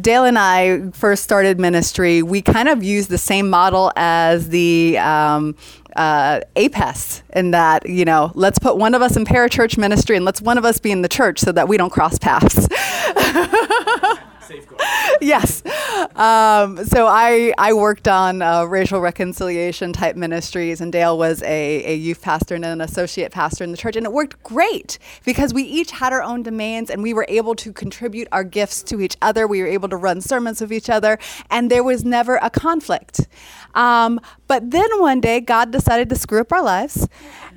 [0.01, 4.99] Dele and I first started ministry, we kind of used the same model as the
[4.99, 5.55] um,
[5.97, 10.25] uh, APES in that, you know, let's put one of us in parachurch ministry and
[10.25, 12.69] let's one of us be in the church so that we don't cross paths.
[15.21, 15.63] yes.
[16.15, 21.93] Um, so I, I worked on uh, racial reconciliation type ministries, and Dele was a,
[21.93, 23.97] a youth pastor and an associate pastor in the church.
[23.97, 27.55] And it worked great because we each had our own demands and we were able
[27.57, 29.47] to contribute our gifts to each other.
[29.47, 31.19] We were able to run sermons with each other,
[31.51, 33.27] and there was never a conflict.
[33.75, 37.09] Um, but then one day, God decided to screw up our lives.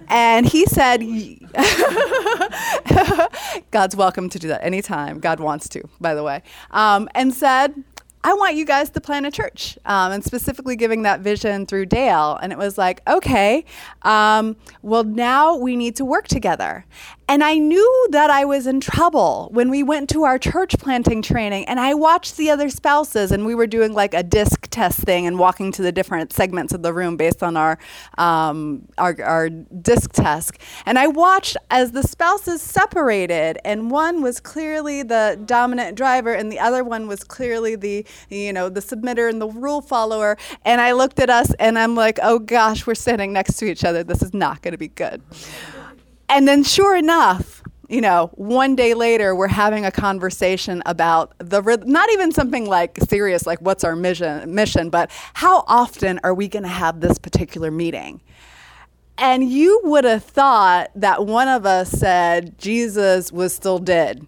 [0.10, 1.02] And he said,
[3.72, 5.20] God's welcome to do that anytime.
[5.20, 6.42] God wants to, by the way.
[6.72, 7.84] Um, and said,
[8.22, 11.86] I want you guys to plant a church, um, and specifically giving that vision through
[11.86, 12.38] Dele.
[12.42, 13.64] And it was like, okay,
[14.02, 16.86] um, well, now we need to work together.
[17.30, 21.22] And I knew that I was in trouble when we went to our church planting
[21.22, 25.02] training and I watched the other spouses and we were doing like a disc test
[25.02, 27.78] thing and walking to the different segments of the room based on our,
[28.18, 30.58] um, our, our disc test.
[30.88, 36.52] And I watched as the spouses separated and one was clearly the dominant driver and
[36.52, 40.38] the other one was clearly the, you know, the submitter and the rule follower.
[40.66, 43.84] And I looked at us and I'm like, oh gosh, we're sitting next to each
[43.84, 44.04] other.
[44.04, 45.22] This is not going to be good.
[46.28, 51.62] And then, sure enough, you know, one day later, we're having a conversation about the
[51.88, 56.48] not even something like serious, like what's our mission, mission, but how often are we
[56.48, 58.22] going to have this particular meeting?
[59.18, 64.26] And you would have thought that one of us said Jesus was still dead.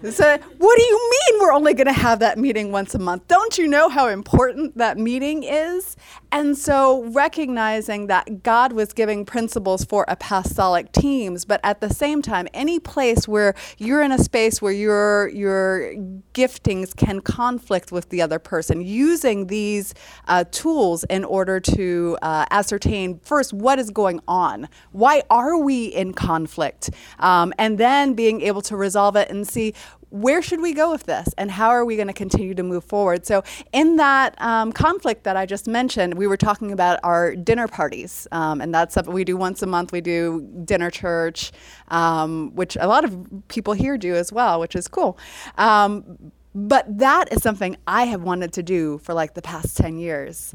[0.00, 3.26] So, what do you mean we're only going to have that meeting once a month?
[3.26, 5.96] Don't you know how important that meeting is?
[6.30, 12.22] And so, recognizing that God was giving principles for apostolic teams, but at the same
[12.22, 15.92] time, any place where you're in a space where your your
[16.32, 19.94] giftings can conflict with the other person, using these
[20.28, 25.86] uh, tools in order to uh, ascertain first what is going on, why are we
[25.86, 29.74] in conflict, um, and then being able to resolve it and see
[30.10, 32.84] where should we go with this and how are we going to continue to move
[32.84, 33.26] forward?
[33.26, 33.42] So
[33.72, 38.26] in that um, conflict that i just mentioned we were talking about our dinner parties
[38.32, 39.92] um, and that's something we do once a month.
[39.92, 41.52] We do dinner church
[41.88, 43.16] um, which a lot of
[43.48, 45.18] people here do as well which is cool.
[45.56, 49.98] Um, but that is something i have wanted to do for like the past 10
[49.98, 50.54] years.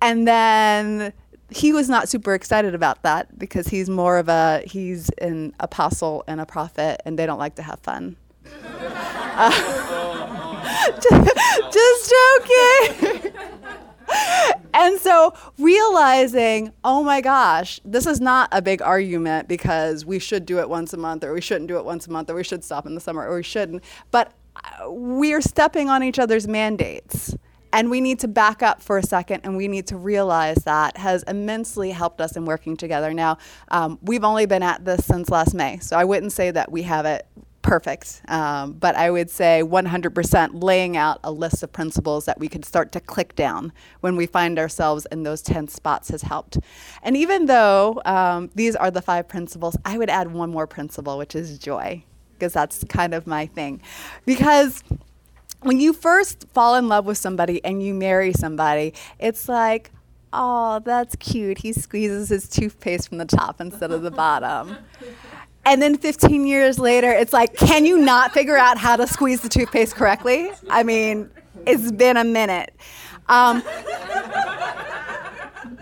[0.00, 1.12] And then
[1.50, 6.24] he was not super excited about that because he's more of a he's an apostle
[6.26, 8.16] and a prophet and they don't like to have fun
[11.72, 13.32] just joking.
[14.74, 20.46] and so realizing, oh my gosh, this is not a big argument because we should
[20.46, 22.44] do it once a month or we shouldn't do it once a month or we
[22.44, 23.82] should stop in the summer or we shouldn't.
[24.10, 27.34] But uh, we're stepping on each other's mandates.
[27.72, 30.96] And we need to back up for a second and we need to realize that
[30.96, 33.12] has immensely helped us in working together.
[33.12, 36.70] Now, um, we've only been at this since last May, so I wouldn't say that
[36.70, 37.26] we have it
[37.64, 38.20] perfect.
[38.28, 42.64] Um, but I would say 100% laying out a list of principles that we could
[42.64, 46.58] start to click down when we find ourselves in those 10 spots has helped.
[47.02, 51.16] And even though um, these are the five principles, I would add one more principle,
[51.16, 52.04] which is joy,
[52.34, 53.80] because that's kind of my thing.
[54.26, 54.84] Because
[55.62, 59.90] when you first fall in love with somebody and you marry somebody, it's like,
[60.34, 61.58] oh, that's cute.
[61.58, 64.76] He squeezes his toothpaste from the top instead of the bottom.
[65.66, 69.40] And then 15 years later, it's like, can you not figure out how to squeeze
[69.40, 70.50] the toothpaste correctly?
[70.68, 71.30] I mean,
[71.66, 72.74] it's been a minute.
[73.28, 73.62] Um,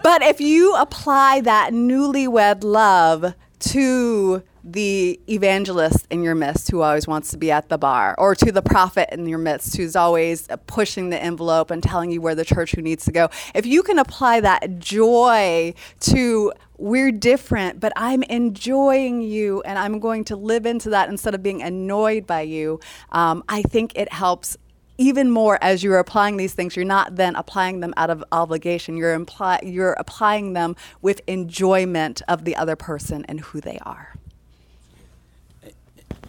[0.03, 7.09] but if you apply that newlywed love to the evangelist in your midst who always
[7.09, 10.47] wants to be at the bar, or to the prophet in your midst who's always
[10.67, 13.29] pushing the envelope and telling you where the church who needs to go.
[13.55, 16.53] If you can apply that joy to
[16.83, 21.41] we're different, but I'm enjoying you and I'm going to live into that instead of
[21.41, 22.81] being annoyed by you,
[23.13, 24.57] um, I think it helps
[24.99, 26.75] even more as you're applying these things.
[26.75, 28.97] You're not then applying them out of obligation.
[28.97, 29.25] You're
[29.63, 34.15] you're applying them with enjoyment of the other person and who they are.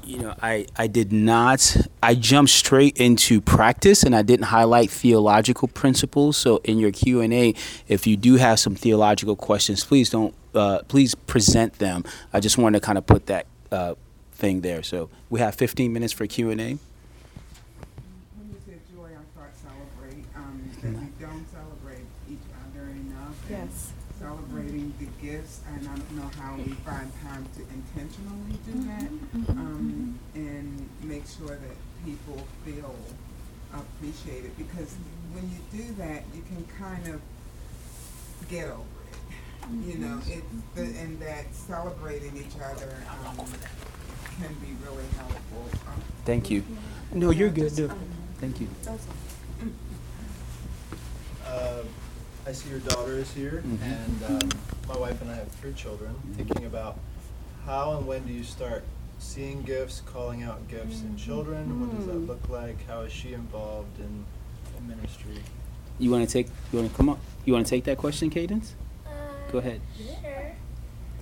[0.06, 4.92] You know i i did not i jumped straight into practice and i didn't highlight
[4.92, 6.36] theological principles.
[6.36, 7.56] So in your q&a
[7.88, 12.58] if you do have some theological questions please don't uh, please present them i just
[12.58, 13.96] wanted to kind of put that uh,
[14.34, 16.78] thing there so we have 15 minutes for q&a When
[18.50, 23.36] you said joy, I thought celebrate, um, that we don't celebrate each other enough.
[23.50, 23.94] Yes.
[24.20, 29.10] Celebrating the gifts, and I don't know how we find time to intentionally do that.
[29.52, 32.96] Um, and make sure that people feel
[33.74, 34.96] appreciated, because
[35.34, 37.22] when you do that, you can kind of
[38.50, 38.93] get over it.
[39.86, 40.44] You know, it,
[40.76, 42.96] the, and that celebrating each other,
[43.28, 45.66] um, can be really helpful.
[45.88, 46.64] Um, thank you
[47.14, 47.90] no you're good no.
[48.40, 48.68] thank you
[51.46, 51.84] Uh,
[52.48, 53.82] I see your daughter is here, Mhm.
[53.84, 54.50] and um,
[54.88, 56.16] my wife and I have three children.
[56.36, 56.98] Thinking about
[57.66, 58.84] how and when do you start
[59.20, 61.80] seeing gifts, calling out gifts in children?
[61.80, 62.86] What does that look like?
[62.88, 64.26] How is she involved in,
[64.78, 65.38] in ministry?
[66.00, 68.28] you want to take you want to come up you want to take that question
[68.32, 68.74] cadence
[69.54, 70.52] go ahead Sure.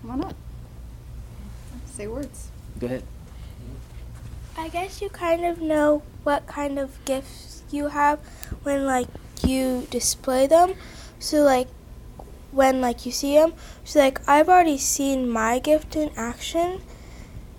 [0.02, 0.36] come on up
[1.86, 2.48] say words
[2.80, 3.04] go ahead
[4.58, 8.20] I guess you kind of know what kind of gifts you have
[8.64, 9.08] when like
[9.48, 10.76] you display them.
[11.20, 11.68] So like
[12.52, 13.54] when like you see them,
[13.86, 16.82] so like I've already seen my gift in action.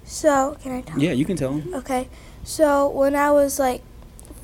[0.05, 0.99] So can I tell?
[1.01, 2.09] yeah you can tell him Okay.
[2.45, 3.83] So when I was like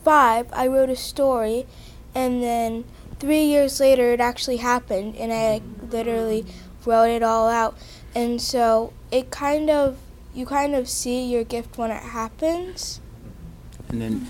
[0.02, 1.66] five, I wrote a story,
[2.14, 2.84] and then
[3.18, 5.60] three years later, it actually happened, and I
[5.90, 6.46] literally
[6.84, 7.76] wrote it all out.
[8.14, 9.98] And so it kind of,
[10.34, 13.00] you kind of see your gift when it happens.
[13.88, 14.26] and then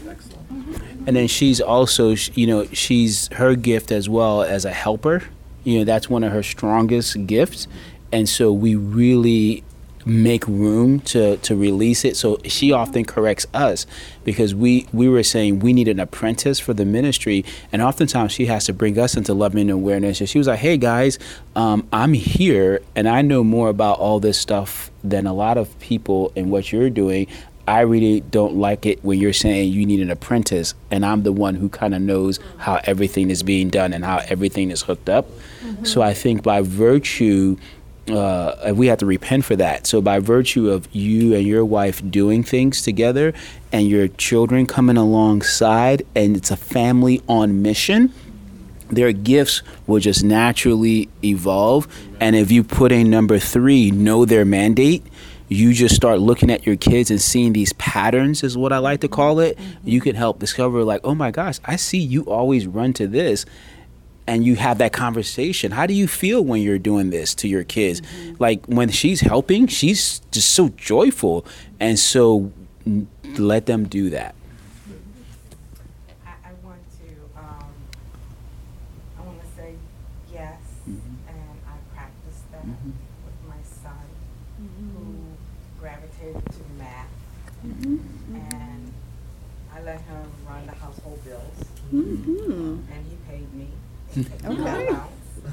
[1.07, 5.25] and then she's also you know she's her gift as well as a helper
[5.65, 7.67] you know that's one of her strongest gifts
[8.13, 9.65] and so we really
[10.05, 12.17] make room to to release it.
[12.17, 13.87] So she often corrects us
[14.25, 17.45] because we we were saying we need an apprentice for the ministry.
[17.73, 20.21] And oftentimes she has to bring us into loving and awareness.
[20.21, 21.19] And she was like hey guys
[21.57, 25.79] um, i'm here and i know more about all this stuff than a lot of
[25.81, 27.27] people and what you're doing.
[27.67, 31.33] I really don't like it when you're saying you need an apprentice, and I'm the
[31.33, 35.11] one who kind of knows how everything is being done and how everything is hooked
[35.11, 35.27] up.
[35.83, 37.59] So I think by virtue,
[38.11, 39.87] uh, we have to repent for that.
[39.87, 43.33] So by virtue of you and your wife doing things together,
[43.73, 48.13] and your children coming alongside, and it's a family on mission
[48.91, 51.87] their gifts will just naturally evolve.
[52.21, 55.05] And if you put in number three, know their mandate,
[55.49, 59.01] you just start looking at your kids and seeing these patterns, is what I like
[59.01, 59.59] to call it.
[59.85, 63.47] You can help discover, like, oh my gosh, I see you always run to this.
[64.29, 65.73] And you have that conversation.
[65.73, 68.03] How do you feel when you're doing this to your kids?
[68.39, 71.47] Like when she's helping, she's just so joyful.
[71.81, 72.53] And so
[73.39, 74.35] let them do that.
[76.27, 77.73] I, I want to, um,
[79.19, 79.73] I want to say
[80.31, 81.01] yes, Mhm.
[81.29, 82.93] and I practiced that Mhm.
[83.25, 84.07] with my son,
[84.59, 87.09] who gravitated to math,
[87.65, 88.93] and
[89.75, 91.65] I let him run the household bills,
[91.95, 92.93] mm-hmm.
[92.93, 93.65] and he paid me.
[93.65, 94.89] He paid me my Okay.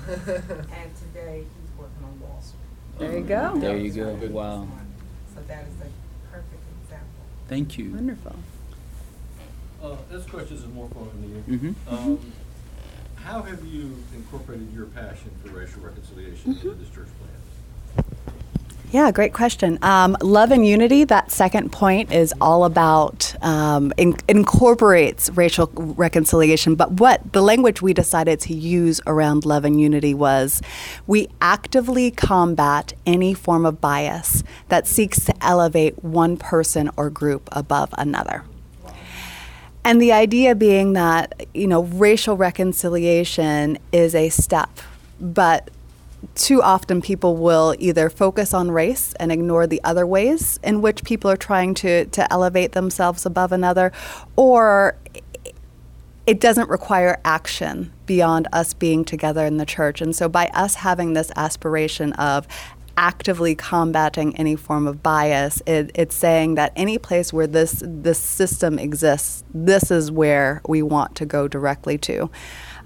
[0.06, 3.00] And today, he's working on Wall Street.
[3.00, 4.14] there you go There you go.
[4.30, 4.68] Wow.
[5.34, 7.08] So that is a perfect example.
[7.48, 7.92] Thank you.
[7.92, 8.36] wonderful
[9.82, 11.44] Uh, this question is more for you.
[11.58, 11.76] Mhm.
[11.88, 12.20] Um,
[13.16, 17.35] how have you incorporated your passion for racial reconciliation into this church plan?
[18.96, 19.78] Yeah, great question.
[19.82, 26.76] Um, love and unity, that second point is all about, um, in, incorporates racial reconciliation.
[26.76, 30.62] But what the language we decided to use around love and unity was
[31.08, 37.50] we actively combat any form of bias that seeks to elevate one person or group
[37.52, 38.46] above another.
[39.84, 44.70] And the idea being that, you know, racial reconciliation is a step,
[45.20, 45.70] but
[46.34, 51.04] too often people will either focus on race and ignore the other ways in which
[51.04, 53.92] people are trying to, to elevate themselves above another,
[54.36, 54.98] or
[56.26, 60.02] it doesn't require action beyond us being together in the church.
[60.02, 62.48] And so, by us having this aspiration of
[62.98, 68.20] actively combating any form of bias, it, it's saying that any place where this this
[68.20, 72.30] system exists, this is where we want to go directly to.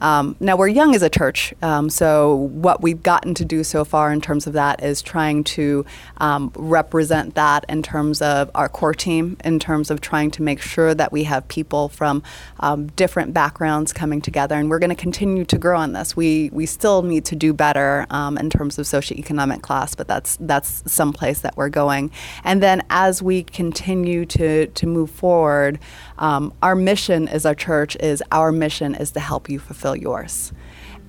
[0.02, 3.84] Um, now we're young as a church, um, so what we've gotten to do so
[3.84, 5.86] far in terms of that is trying to
[6.18, 10.62] um, represent that in terms of our core team, in terms of trying to make
[10.62, 12.24] sure that we have people from
[12.62, 16.16] um, different backgrounds coming together, and we're going to continue to grow on this.
[16.16, 20.38] We we still need to do better um, in terms of socioeconomic class, but that's
[20.40, 22.12] that's some place that we're going.
[22.44, 25.80] And then as we continue to to move forward,
[26.18, 30.54] um, our mission as our church is our mission is to help you fulfill yours.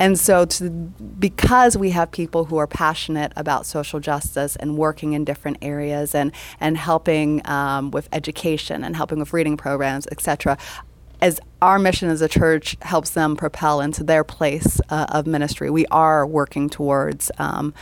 [0.00, 5.12] And so, to, because we have people who are passionate about social justice and working
[5.12, 10.56] in different areas and, and helping um, with education and helping with reading programs, etc.,
[11.22, 15.68] as our mission as a church helps them propel into their place uh, of ministry,
[15.68, 17.74] we are working towards um,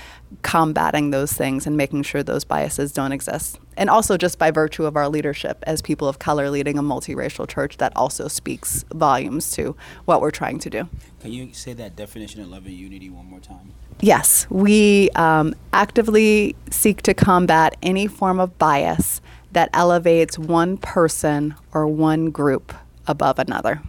[0.43, 3.59] combating those things and making sure those biases don't exist.
[3.77, 7.49] And also, just by virtue of our leadership as people of color leading a multiracial
[7.49, 10.89] church, that also speaks volumes to what we're trying to do.
[11.21, 13.73] Can you say that definition of love and unity one more time?
[14.01, 19.21] Yes, we um, actively seek to combat any form of bias
[19.53, 22.75] that elevates one person or one group
[23.09, 23.81] above another.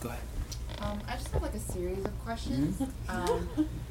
[0.00, 0.20] Go ahead.
[0.80, 2.80] Um, I just have like a series of questions.
[3.08, 3.48] Um,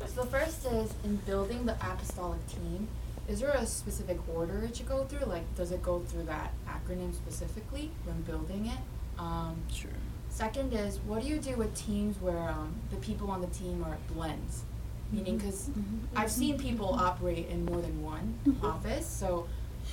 [0.08, 2.88] so the first is in building the apostolic team,
[3.28, 5.26] is there a specific order it should go through?
[5.28, 8.80] Like, does it go through that acronym specifically when building it?
[9.20, 9.92] Um, Sure.
[10.30, 13.84] second is, what do you do with teams where um, the people on the team
[13.84, 14.64] are blends?
[15.12, 15.70] Meaning, because
[16.16, 19.48] I've seen people operate in more than one office, so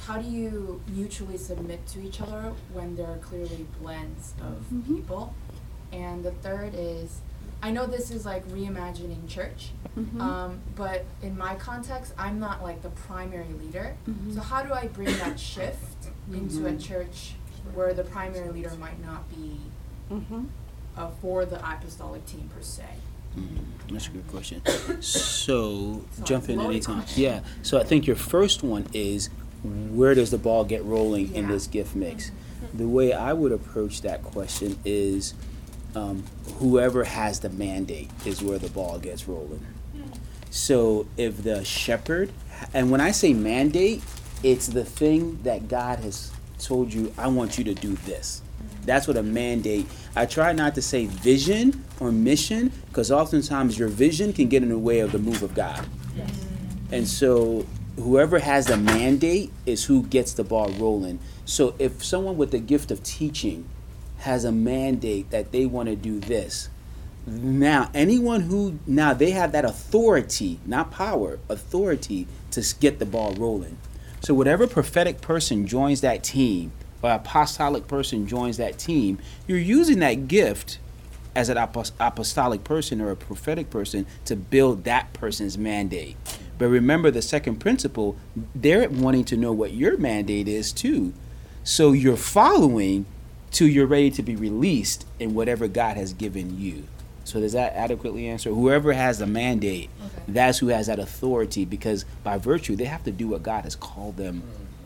[0.06, 5.34] how do you mutually submit to each other when there are clearly blends of people?
[5.92, 7.20] And the third is,
[7.62, 9.70] I know this is like reimagining church,
[10.20, 13.96] um, but in my context, I'm not like the primary leader.
[14.32, 17.34] So how do I bring that shift into a church
[17.74, 19.58] where the primary leader might not be
[20.96, 22.84] uh, for the apostolic team per se?
[23.36, 23.58] Mm,
[23.90, 24.62] That's a good question.
[25.02, 27.00] So, Sorry, jump in loaded anytime.
[27.00, 27.22] question.
[27.22, 27.40] Yeah.
[27.62, 29.28] So, I think your first one is
[29.62, 32.30] where does the ball get rolling in this gift mix?
[32.30, 32.78] Mm-hmm.
[32.78, 35.34] The way I would approach that question is
[35.94, 36.24] um,
[36.58, 39.64] whoever has the mandate is where the ball gets rolling.
[39.96, 40.12] Mm-hmm.
[40.50, 42.30] So, if the shepherd,
[42.72, 44.02] and when I say mandate,
[44.42, 48.42] it's the thing that God has told you, I want you to do this.
[48.42, 48.84] Mm-hmm.
[48.84, 49.86] That's what a mandate.
[50.14, 54.68] I try not to say vision or mission because oftentimes your vision can get in
[54.68, 55.86] the way of the move of God.
[56.92, 57.66] And so
[57.96, 61.18] whoever has the mandate is who gets the ball rolling.
[61.44, 63.68] So if someone with the gift of teaching
[64.18, 66.68] has a mandate that they want to do this,
[67.26, 73.32] now anyone who now they have that authority, not power, authority to get the ball
[73.32, 73.78] rolling.
[74.20, 76.72] So whatever prophetic person joins that team
[77.02, 80.78] or apostolic person joins that team, you're using that gift
[81.36, 86.16] as an apos- apostolic person or a prophetic person to build that person's mandate.
[86.58, 88.16] But remember the second principle,
[88.54, 91.12] they're wanting to know what your mandate is too.
[91.62, 93.04] So you're following
[93.50, 96.84] till you're ready to be released in whatever God has given you.
[97.24, 98.50] So does that adequately answer?
[98.50, 100.22] Whoever has the mandate, Okay.
[100.28, 103.76] that's who has that authority because by virtue they have to do what God has
[103.76, 104.42] called them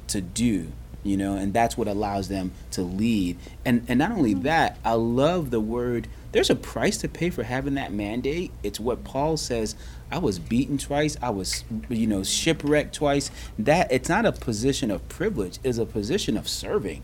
[0.08, 0.72] to do
[1.02, 4.42] you know and that's what allows them to lead and and not only mm.
[4.42, 8.52] that i love the word there's a price to pay for having that mandate.
[8.62, 9.74] It's what paul says
[10.10, 11.16] i was beaten twice.
[11.22, 13.30] I was you know shipwrecked twice.
[13.58, 15.58] That it's not a position of privilege.
[15.62, 17.02] It's a position of serving.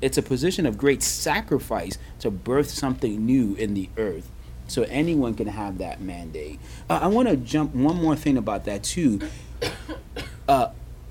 [0.00, 4.30] It's a position of great sacrifice to birth something new in the earth.
[4.66, 6.60] So anyone can have that mandate.
[6.88, 9.20] Uh, i want to jump one more thing about that too.
[10.48, 10.70] Uh,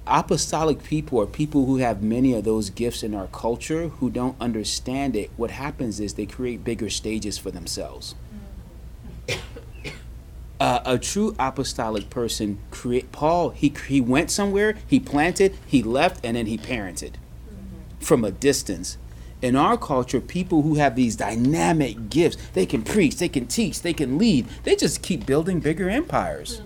[0.10, 4.36] apostolic people or people who have many of those gifts in our culture who don't
[4.39, 8.16] understand it, what happens is they create bigger stages for themselves.
[10.60, 16.26] Uh, a true apostolic person create Paul he he went somewhere he planted he left
[16.26, 17.12] and then he parented
[17.99, 18.97] from a distance.
[19.39, 23.84] In our culture people who have these dynamic gifts they can preach they can teach
[23.84, 26.64] they can lead they just keep building bigger empires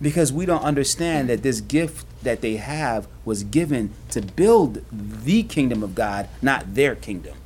[0.00, 5.42] because we don't understand that this gift that they have was given to build the
[5.42, 7.36] kingdom of God, not their kingdom.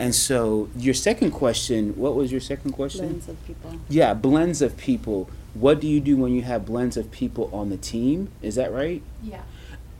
[0.00, 3.08] And so, your second question, what was your second question?
[3.08, 3.76] Blends of people.
[3.90, 5.28] Yeah, blends of people.
[5.52, 8.32] What do you do when you have blends of people on the team?
[8.40, 9.02] Is that right?
[9.22, 9.42] Yeah.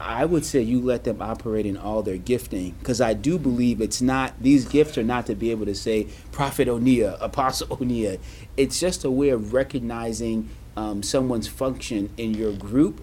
[0.01, 3.83] I would say you let them operate in all their gifting because I do believe
[3.83, 8.19] it's not, these gifts are not to be able to say Prophet Oneya, Apostle Oneya.
[8.57, 13.01] It's just a way of recognizing um, someone's function in your group.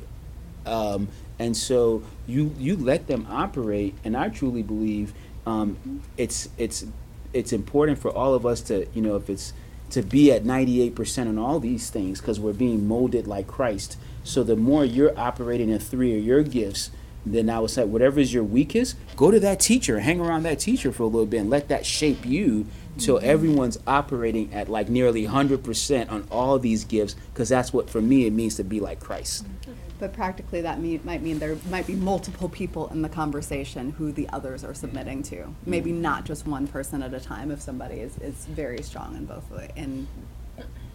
[0.66, 1.08] Um,
[1.40, 5.14] and so you, you let them operate, and I truly believe
[5.46, 6.86] um, it's, it's,
[7.34, 9.54] it's important for all of us to, you know, if it's
[9.92, 13.98] to be at 98% on all these things because we're being molded like Christ.
[14.24, 16.92] So the more you're operating in three of your gifts,
[17.34, 20.60] then I would say whatever is your weakest, go to that teacher, hang around that
[20.60, 22.66] teacher for a little bit, and let that shape you
[22.98, 23.30] till mm-hmm.
[23.30, 28.26] everyone's operating at like nearly 100% on all these gifts because that's what for me
[28.26, 29.46] it means to be like Christ.
[29.46, 29.74] Mm-hmm.
[30.00, 34.12] But practically, that mean, might mean there might be multiple people in the conversation who
[34.12, 35.56] the others are submitting to.
[35.66, 36.02] Maybe mm-hmm.
[36.02, 37.50] not just one person at a time.
[37.50, 40.08] If somebody is, is very strong in both, in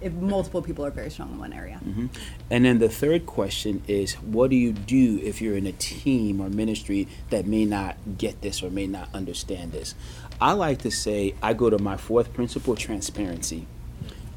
[0.02, 1.80] if multiple people are very strong in one area.
[1.84, 2.08] Mhm.
[2.50, 6.40] And then the third question is what do you do if you're in a team
[6.40, 9.94] or ministry that may not get this or may not understand this?
[10.40, 13.66] I like to say I go to my fourth principle transparency.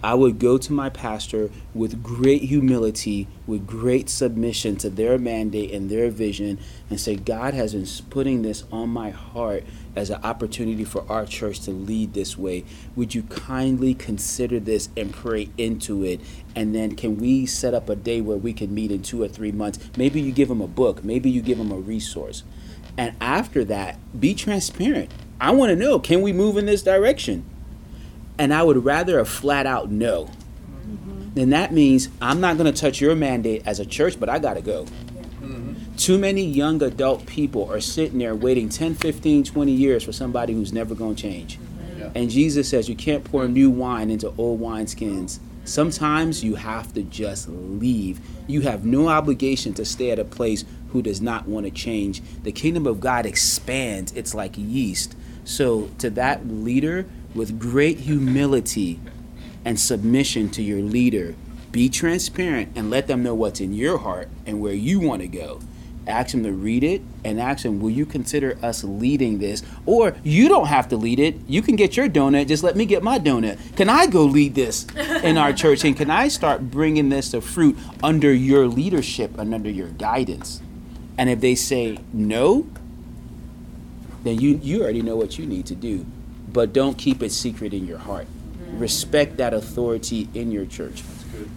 [0.03, 5.71] I would go to my pastor with great humility, with great submission to their mandate
[5.71, 9.63] and their vision, and say, God has been putting this on my heart
[9.95, 12.65] as an opportunity for our church to lead this way.
[12.95, 16.21] Would you kindly consider this and pray into it?
[16.55, 19.27] And then, can we set up a day where we can meet in two or
[19.27, 19.79] three months?
[19.97, 22.43] Maybe you give them a book, maybe you give them a resource.
[22.97, 25.11] And after that, be transparent.
[25.39, 27.45] I want to know can we move in this direction?
[28.37, 30.29] And I would rather a flat out no.
[31.33, 34.39] Then that means I'm not going to touch your mandate as a church, but I
[34.39, 34.85] got to go.
[35.97, 40.53] Too many young adult people are sitting there waiting 10, 15, 20 years for somebody
[40.53, 41.57] who's never going to change.
[42.13, 45.39] And Jesus says you can't pour new wine into old wineskins.
[45.63, 48.19] Sometimes you have to just leave.
[48.47, 52.21] You have no obligation to stay at a place who does not want to change.
[52.43, 55.15] The kingdom of God expands, it's like yeast.
[55.43, 57.05] So, to that leader,
[57.35, 58.99] with great humility
[59.63, 61.35] and submission to your leader,
[61.71, 65.27] be transparent and let them know what's in your heart and where you want to
[65.27, 65.59] go.
[66.07, 69.63] Ask them to read it and ask them, Will you consider us leading this?
[69.87, 71.35] Or you don't have to lead it.
[71.47, 72.47] You can get your donut.
[72.47, 73.57] Just let me get my donut.
[73.75, 74.85] Can I go lead this
[75.23, 75.83] in our church?
[75.83, 80.61] And can I start bringing this to fruit under your leadership and under your guidance?
[81.17, 82.67] And if they say no,
[84.23, 86.05] then you, you already know what you need to do.
[86.55, 88.27] But don't keep it secret in your heart.
[88.71, 91.03] Respect that authority in your church.
[91.03, 91.49] That's good.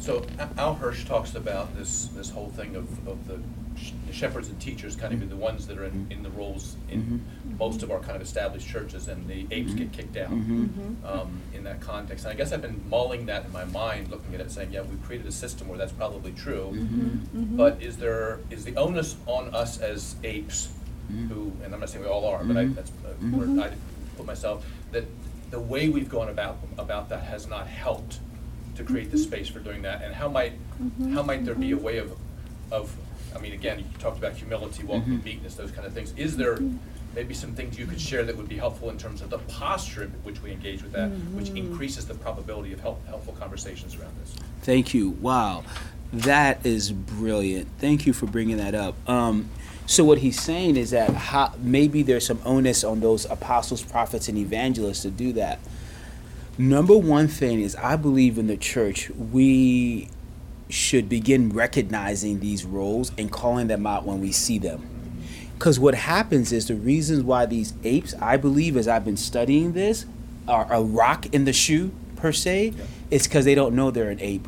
[0.00, 0.26] So
[0.58, 3.38] Al Hirsch talks about this, this whole thing of, of the
[3.78, 6.30] sh- the shepherds and teachers kind of being the ones that are in, in the
[6.30, 7.56] roles in mm-hmm.
[7.56, 9.78] most of our kind of established churches, and the apes mm-hmm.
[9.78, 11.06] get kicked out mm-hmm.
[11.06, 12.24] um, in that context.
[12.24, 14.82] And I guess I've been mulling that in my mind, looking at it, saying, yeah,
[14.82, 16.76] we've created a system where that's probably true.
[17.32, 20.68] But is there, is the onus on us as apes,
[21.28, 22.74] who, and I'm not saying we all are, but I, mm-hmm.
[22.74, 23.60] that's uh, where mm-hmm.
[23.60, 23.70] I
[24.16, 25.04] put myself, that
[25.50, 28.18] the way we've gone about, about that has not helped
[28.76, 29.26] to create the mm-hmm.
[29.26, 30.52] space for doing that, and how might,
[31.12, 32.16] how might there be a way of,
[32.70, 32.94] of,
[33.34, 36.12] I mean, again, you talked about humility, walking in meekness, those kind of things.
[36.16, 36.58] Is there
[37.14, 40.04] maybe some things you could share that would be helpful in terms of the posture
[40.04, 44.14] in which we engage with that, which increases the probability of help, helpful conversations around
[44.20, 44.34] this?
[44.62, 45.10] Thank you.
[45.10, 45.64] Wow.
[46.12, 47.68] That is brilliant.
[47.78, 48.94] Thank you for bringing that up.
[49.08, 49.50] Um,
[49.86, 54.28] so, what he's saying is that how, maybe there's some onus on those apostles, prophets,
[54.28, 55.58] and evangelists to do that.
[56.56, 60.08] Number one thing is, I believe in the church, we
[60.68, 64.88] should begin recognizing these roles and calling them out when we see them.
[65.58, 69.72] Because what happens is the reasons why these apes, I believe, as I've been studying
[69.72, 70.06] this,
[70.48, 72.72] are a rock in the shoe, per se,
[73.10, 74.46] it's because they don't know they're an ape.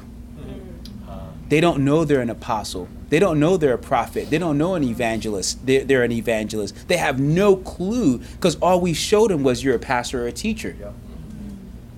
[1.48, 2.88] They don't know they're an apostle.
[3.10, 4.30] They don't know they're a prophet.
[4.30, 5.64] They don't know an evangelist.
[5.66, 6.88] They're, they're an evangelist.
[6.88, 10.32] They have no clue because all we showed them was you're a pastor or a
[10.32, 10.76] teacher.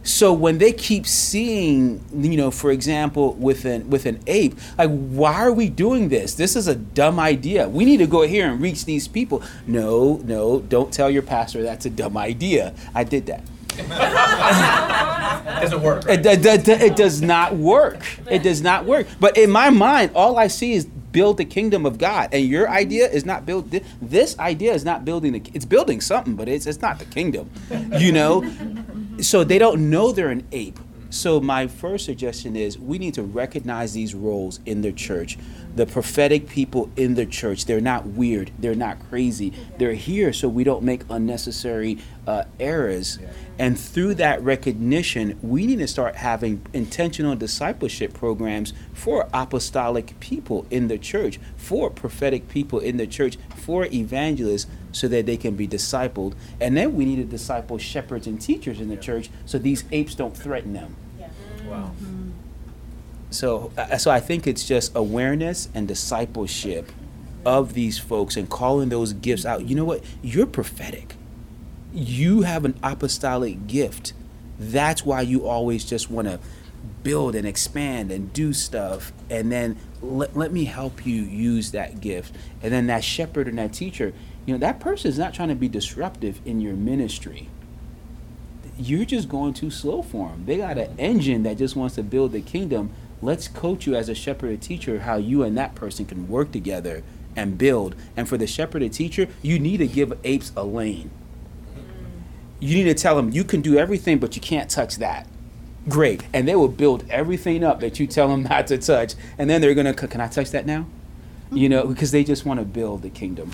[0.03, 4.89] So when they keep seeing, you know, for example, with an with an ape, like
[4.89, 6.35] why are we doing this?
[6.35, 7.69] This is a dumb idea.
[7.69, 9.43] We need to go here and reach these people.
[9.67, 12.73] No, no, don't tell your pastor that's a dumb idea.
[12.95, 13.43] I did that.
[15.61, 18.03] Doesn't work, It, it, it, it does not work.
[18.31, 19.07] It does not work.
[19.18, 22.68] But in my mind, all I see is build the kingdom of God, and your
[22.68, 23.70] idea is not build.
[23.70, 25.43] thi- This idea is not building the.
[25.55, 27.51] It's building something, but it's it's not the kingdom.
[27.99, 28.45] You know,
[29.20, 30.79] so they don't know they're an ape.
[31.09, 35.39] So my first suggestion is we need to recognize these roles in the church.
[35.74, 39.53] The prophetic people in the church, they're not weird, they're not crazy.
[39.79, 43.18] They're here so we don't make unnecessary uh, errors.
[43.59, 50.67] And through that recognition, we need to start having intentional discipleship programs for apostolic people
[50.71, 55.57] in the church, for prophetic people in the church, for evangelists, so that they can
[55.57, 56.35] be discipled.
[56.61, 60.15] And then we need to disciple shepherds and teachers in the church so these apes
[60.15, 60.97] don't threaten them.
[61.67, 61.93] Wow.
[63.31, 66.93] So, uh, so I think it's just awareness and discipleship
[67.45, 69.67] of these folks and calling those gifts out.
[69.67, 70.05] You know what?
[70.23, 71.17] You're prophetic.
[71.97, 74.13] You have an apostolic gift.
[74.59, 76.39] That's why you always just want to
[77.03, 79.13] build and expand and do stuff.
[79.31, 82.35] And then let, let me help you use that gift.
[82.63, 84.13] And then that shepherd and that teacher,
[84.45, 87.49] you know, that person is not trying to be disruptive in your ministry
[88.79, 90.45] you're just going too slow for them.
[90.47, 92.91] They got an engine that just wants to build the kingdom.
[93.23, 96.53] Let's coach you as a shepherd and teacher how you and that person can work
[96.53, 97.03] together
[97.35, 97.95] and build.
[98.17, 101.11] And for the shepherd and teacher, you need to give apes a lane.
[102.59, 105.27] You need to tell them you can do everything, but you can't touch that.
[105.89, 106.25] Great.
[106.33, 109.15] And they will build everything up that you tell them not to touch.
[109.39, 110.87] And then they're going to, can I touch that now?
[111.53, 113.53] You know, because they just want to build the kingdom.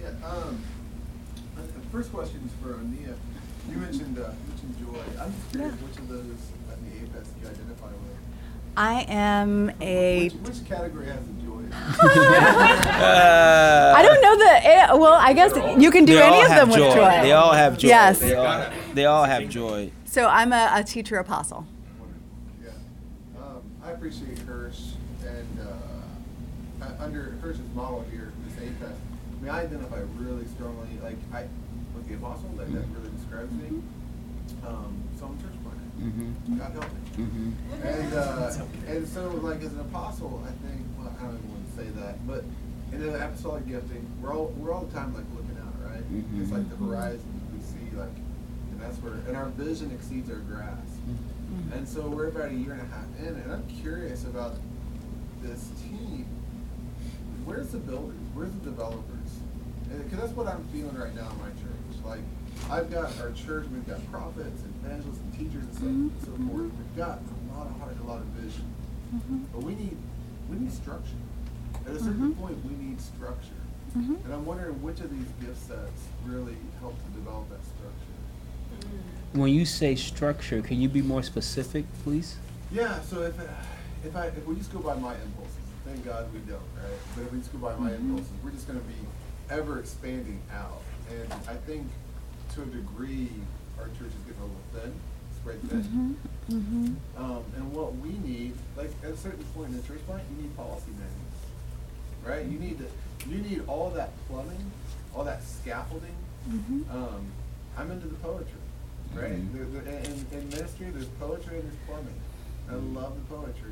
[0.00, 0.62] Yeah, um,
[1.56, 3.14] uh, the first question is for Oneya.
[3.70, 5.22] You mentioned, uh, you mentioned joy.
[5.22, 6.24] I'm just curious which of those
[6.70, 8.16] at the apex you identify with.
[8.76, 10.30] I am a.
[10.30, 11.18] Which, which category has
[11.86, 13.00] the joy?
[13.96, 14.98] I don't know the.
[14.98, 17.22] Well, I guess you can do any of have them with joy.
[17.22, 17.88] They all have joy.
[17.88, 18.20] Yes.
[18.20, 19.90] They all, they all have joy.
[20.04, 21.66] So I'm a, a teacher apostle.
[22.62, 22.70] Yeah.
[23.36, 24.94] Um, I appreciate Hirsch
[25.26, 30.88] and uh, uh, under Hirsch's model here, this APEST, I mean, I identify really strongly,
[31.02, 31.46] like, I,
[31.94, 33.82] with the apostle, like, that really describes me.
[34.66, 35.88] Um, so I'm a church planner.
[36.00, 36.58] Mm-hmm.
[36.58, 37.24] God help me.
[37.24, 37.86] Mm-hmm.
[37.86, 38.52] And, uh,
[38.86, 41.84] and so, like, as an apostle, I think, well, I don't even want to say
[42.00, 42.44] that, but
[42.92, 46.02] in the apostolic gifting, we're all, we're all the time, like, looking out, right?
[46.12, 46.40] Mhm.
[46.40, 46.54] It's mm-hmm.
[46.54, 48.14] like the horizon, we see, like,
[48.70, 50.82] and that's where, and our vision exceeds our grasp.
[50.84, 51.72] Mm-hmm.
[51.72, 54.56] And so we're about a year and a half in, and I'm curious about
[55.42, 56.26] this team.
[57.44, 58.16] Where's the builders?
[58.32, 59.30] Where's the developers?
[59.88, 62.04] Because that's what I'm feeling right now in my church.
[62.04, 62.20] Like,
[62.70, 66.08] I've got our church, we've got prophets and evangelists and teachers and so, mm-hmm.
[66.08, 66.72] and so forth.
[66.72, 68.64] We've got a lot of heart, a lot of vision.
[69.52, 69.96] But we need,
[70.48, 71.20] we need structure.
[71.86, 72.32] At a certain mm-hmm.
[72.32, 73.60] point, we need structure.
[73.96, 74.14] Mm-hmm.
[74.24, 78.88] And I'm wondering which of these gift sets really help to develop that structure.
[79.34, 79.40] Mm.
[79.40, 82.36] When you say structure, can you be more specific, please?
[82.72, 83.34] Yeah, so if,
[84.04, 85.54] if I, if we just go by my impulses,
[85.84, 86.98] thank God we don't, right?
[87.14, 88.10] But if we just go by my mm-hmm.
[88.10, 88.94] impulses, we're just gonna be
[89.50, 90.82] ever expanding out.
[91.10, 91.86] And I think
[92.54, 93.30] to a degree,
[93.78, 94.92] our church is getting a little thin,
[95.36, 96.16] spread thin.
[97.16, 100.42] Um, and what we need, like at a certain point in the church plant, you
[100.42, 101.23] need policy manuals,
[102.26, 102.44] right?
[102.44, 102.86] You need to,
[103.28, 104.70] you need all that plumbing,
[105.14, 106.14] all that scaffolding.
[106.90, 107.26] Um,
[107.78, 108.52] I'm into the poetry,
[109.14, 109.32] right?
[109.32, 109.52] Mhm.
[109.72, 112.14] There- there- in, in ministry, there's poetry and there's plumbing.
[112.70, 113.70] I love the poetry,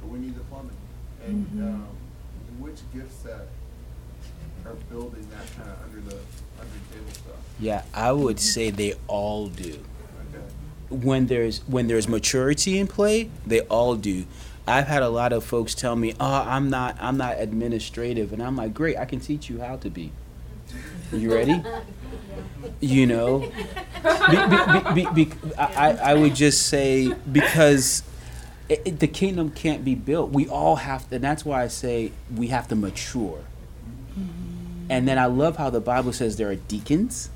[0.00, 0.76] but we need the plumbing.
[1.26, 1.86] And um,
[2.60, 3.48] which gift set
[4.64, 6.16] are building that kind of under the
[6.60, 7.36] under the table stuff?
[7.58, 9.70] Yeah, I would say they all do.
[10.32, 10.44] Okay.
[10.90, 14.24] When there's when there's maturity in play, they all do.
[14.66, 18.42] I've had a lot of folks tell me, "Oh, I'm not I'm not administrative," and
[18.42, 20.12] I'm like, "Great, I can teach you how to be."
[21.12, 21.62] You ready?
[22.80, 23.38] You know,
[24.94, 28.02] be, be, be, I, I would just say because
[28.68, 30.30] it, it- the kingdom can't be built.
[30.32, 33.38] We all have to, and that's why I say we have to mature.
[34.88, 37.30] And then I love how the Bible says there are deacons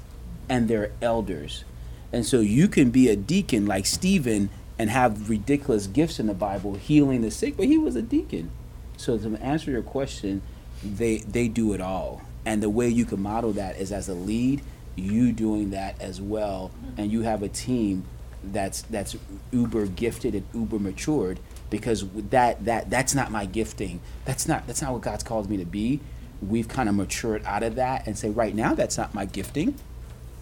[0.48, 1.64] and there are elders.
[2.12, 4.50] And so you can be a deacon like Stephen
[4.80, 8.50] and have ridiculous gifts in the Bible, healing the sick, but he was a deacon.
[8.96, 10.40] So to answer your question,
[10.82, 12.22] they they do it all.
[12.46, 14.62] And the way you can model that is as a lead,
[14.96, 18.04] you doing that as well, and you have a team
[18.42, 19.16] that's that's
[19.52, 24.00] uber gifted and uber matured because that that that's not my gifting.
[24.24, 26.00] That's not that's not what God's called me to be.
[26.40, 29.74] We've kind of matured out of that and say right now that's not my gifting,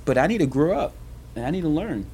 [0.05, 0.95] but I need to grow up
[1.35, 2.07] and I need to learn.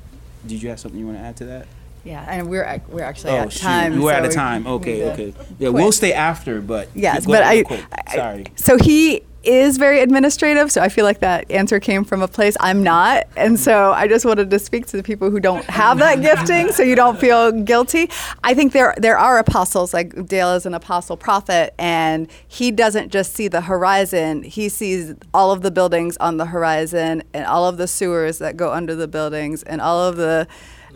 [0.47, 1.67] Did you have something you want to add to that?
[2.05, 4.01] Yeah, and we're ac- we're actually Oh at shoot, time.
[4.01, 4.65] we're so out of we time.
[4.65, 5.27] need Okay, to okay.
[5.59, 5.73] Yeah, quit.
[5.73, 7.85] we'll stay after, but Yes, go but ahead I, real quick.
[8.09, 8.47] I- Sorry.
[8.57, 10.73] So he is very administrative.
[10.73, 14.09] So I feel like that answer came from a place I'm not, and so I
[14.09, 17.19] just wanted to speak to the people who don't have that gifting, so you don't
[17.19, 18.09] feel guilty.
[18.43, 23.11] I think there there are apostles like Dele is an apostle prophet, and he doesn't
[23.13, 27.67] just see the horizon; he sees all of the buildings on the horizon and all
[27.69, 30.47] of the sewers that go under the buildings and all of the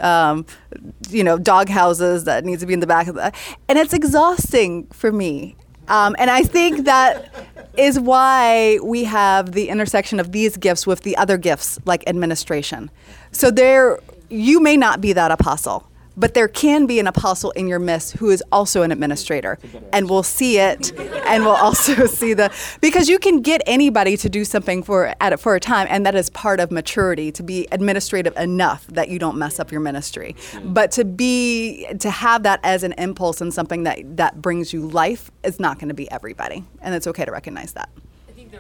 [0.01, 0.46] um,
[1.11, 3.32] you know, dog houses that needs to be in the back of the,
[3.68, 5.57] and it's exhausting for me.
[5.88, 7.32] Um, and I think that
[7.78, 12.90] is why we have the intersection of these gifts with the other gifts like administration.
[13.32, 15.88] So there, you may not be that apostle,
[16.19, 19.59] but there can be an apostle in your midst who is also an administrator
[19.93, 24.29] and we'll see it and we'll also see the because you can get anybody to
[24.29, 27.43] do something for at it for a time and that is part of maturity to
[27.43, 30.35] be administrative enough that you don't mess up your ministry.
[30.64, 34.89] But to be to have that as an impulse and something that that brings you
[34.89, 37.89] life is not going to be everybody and it's okay to recognize that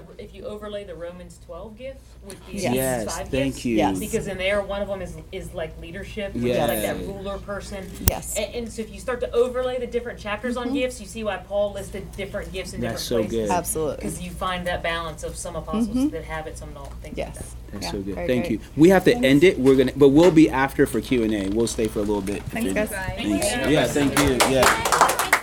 [0.06, 2.74] the, if you overlay the Romans twelve gift with the Yes.
[2.74, 3.76] Yes, five thank gifts, you.
[3.76, 3.98] Yes.
[3.98, 7.06] because in there one of them is is like leadership, which is like that Yeah.
[7.06, 7.88] ruler person.
[8.06, 8.36] Yes.
[8.36, 10.76] And, and so if you start to overlay the different chapters on mm-hmm.
[10.76, 13.48] gifts, you see why Paul listed different gifts in That's different so places.
[13.48, 13.56] good.
[13.56, 13.96] Absolutely.
[13.96, 16.08] Because you find that balance of some apostles mm-hmm.
[16.10, 16.88] that have it, some don't.
[17.02, 17.44] Things like that.
[17.44, 18.14] yes That's Yeah, so good.
[18.14, 18.52] very Thank great.
[18.52, 18.60] you.
[18.76, 19.58] We have to end it.
[19.58, 21.48] We're gonna, but we'll be after for Q and A.
[21.50, 22.42] We'll stay for a little bit.
[22.44, 22.88] Thanks, guys.
[22.90, 23.46] Thanks.
[23.70, 24.38] Yeah, thank you.
[24.50, 25.34] Yeah.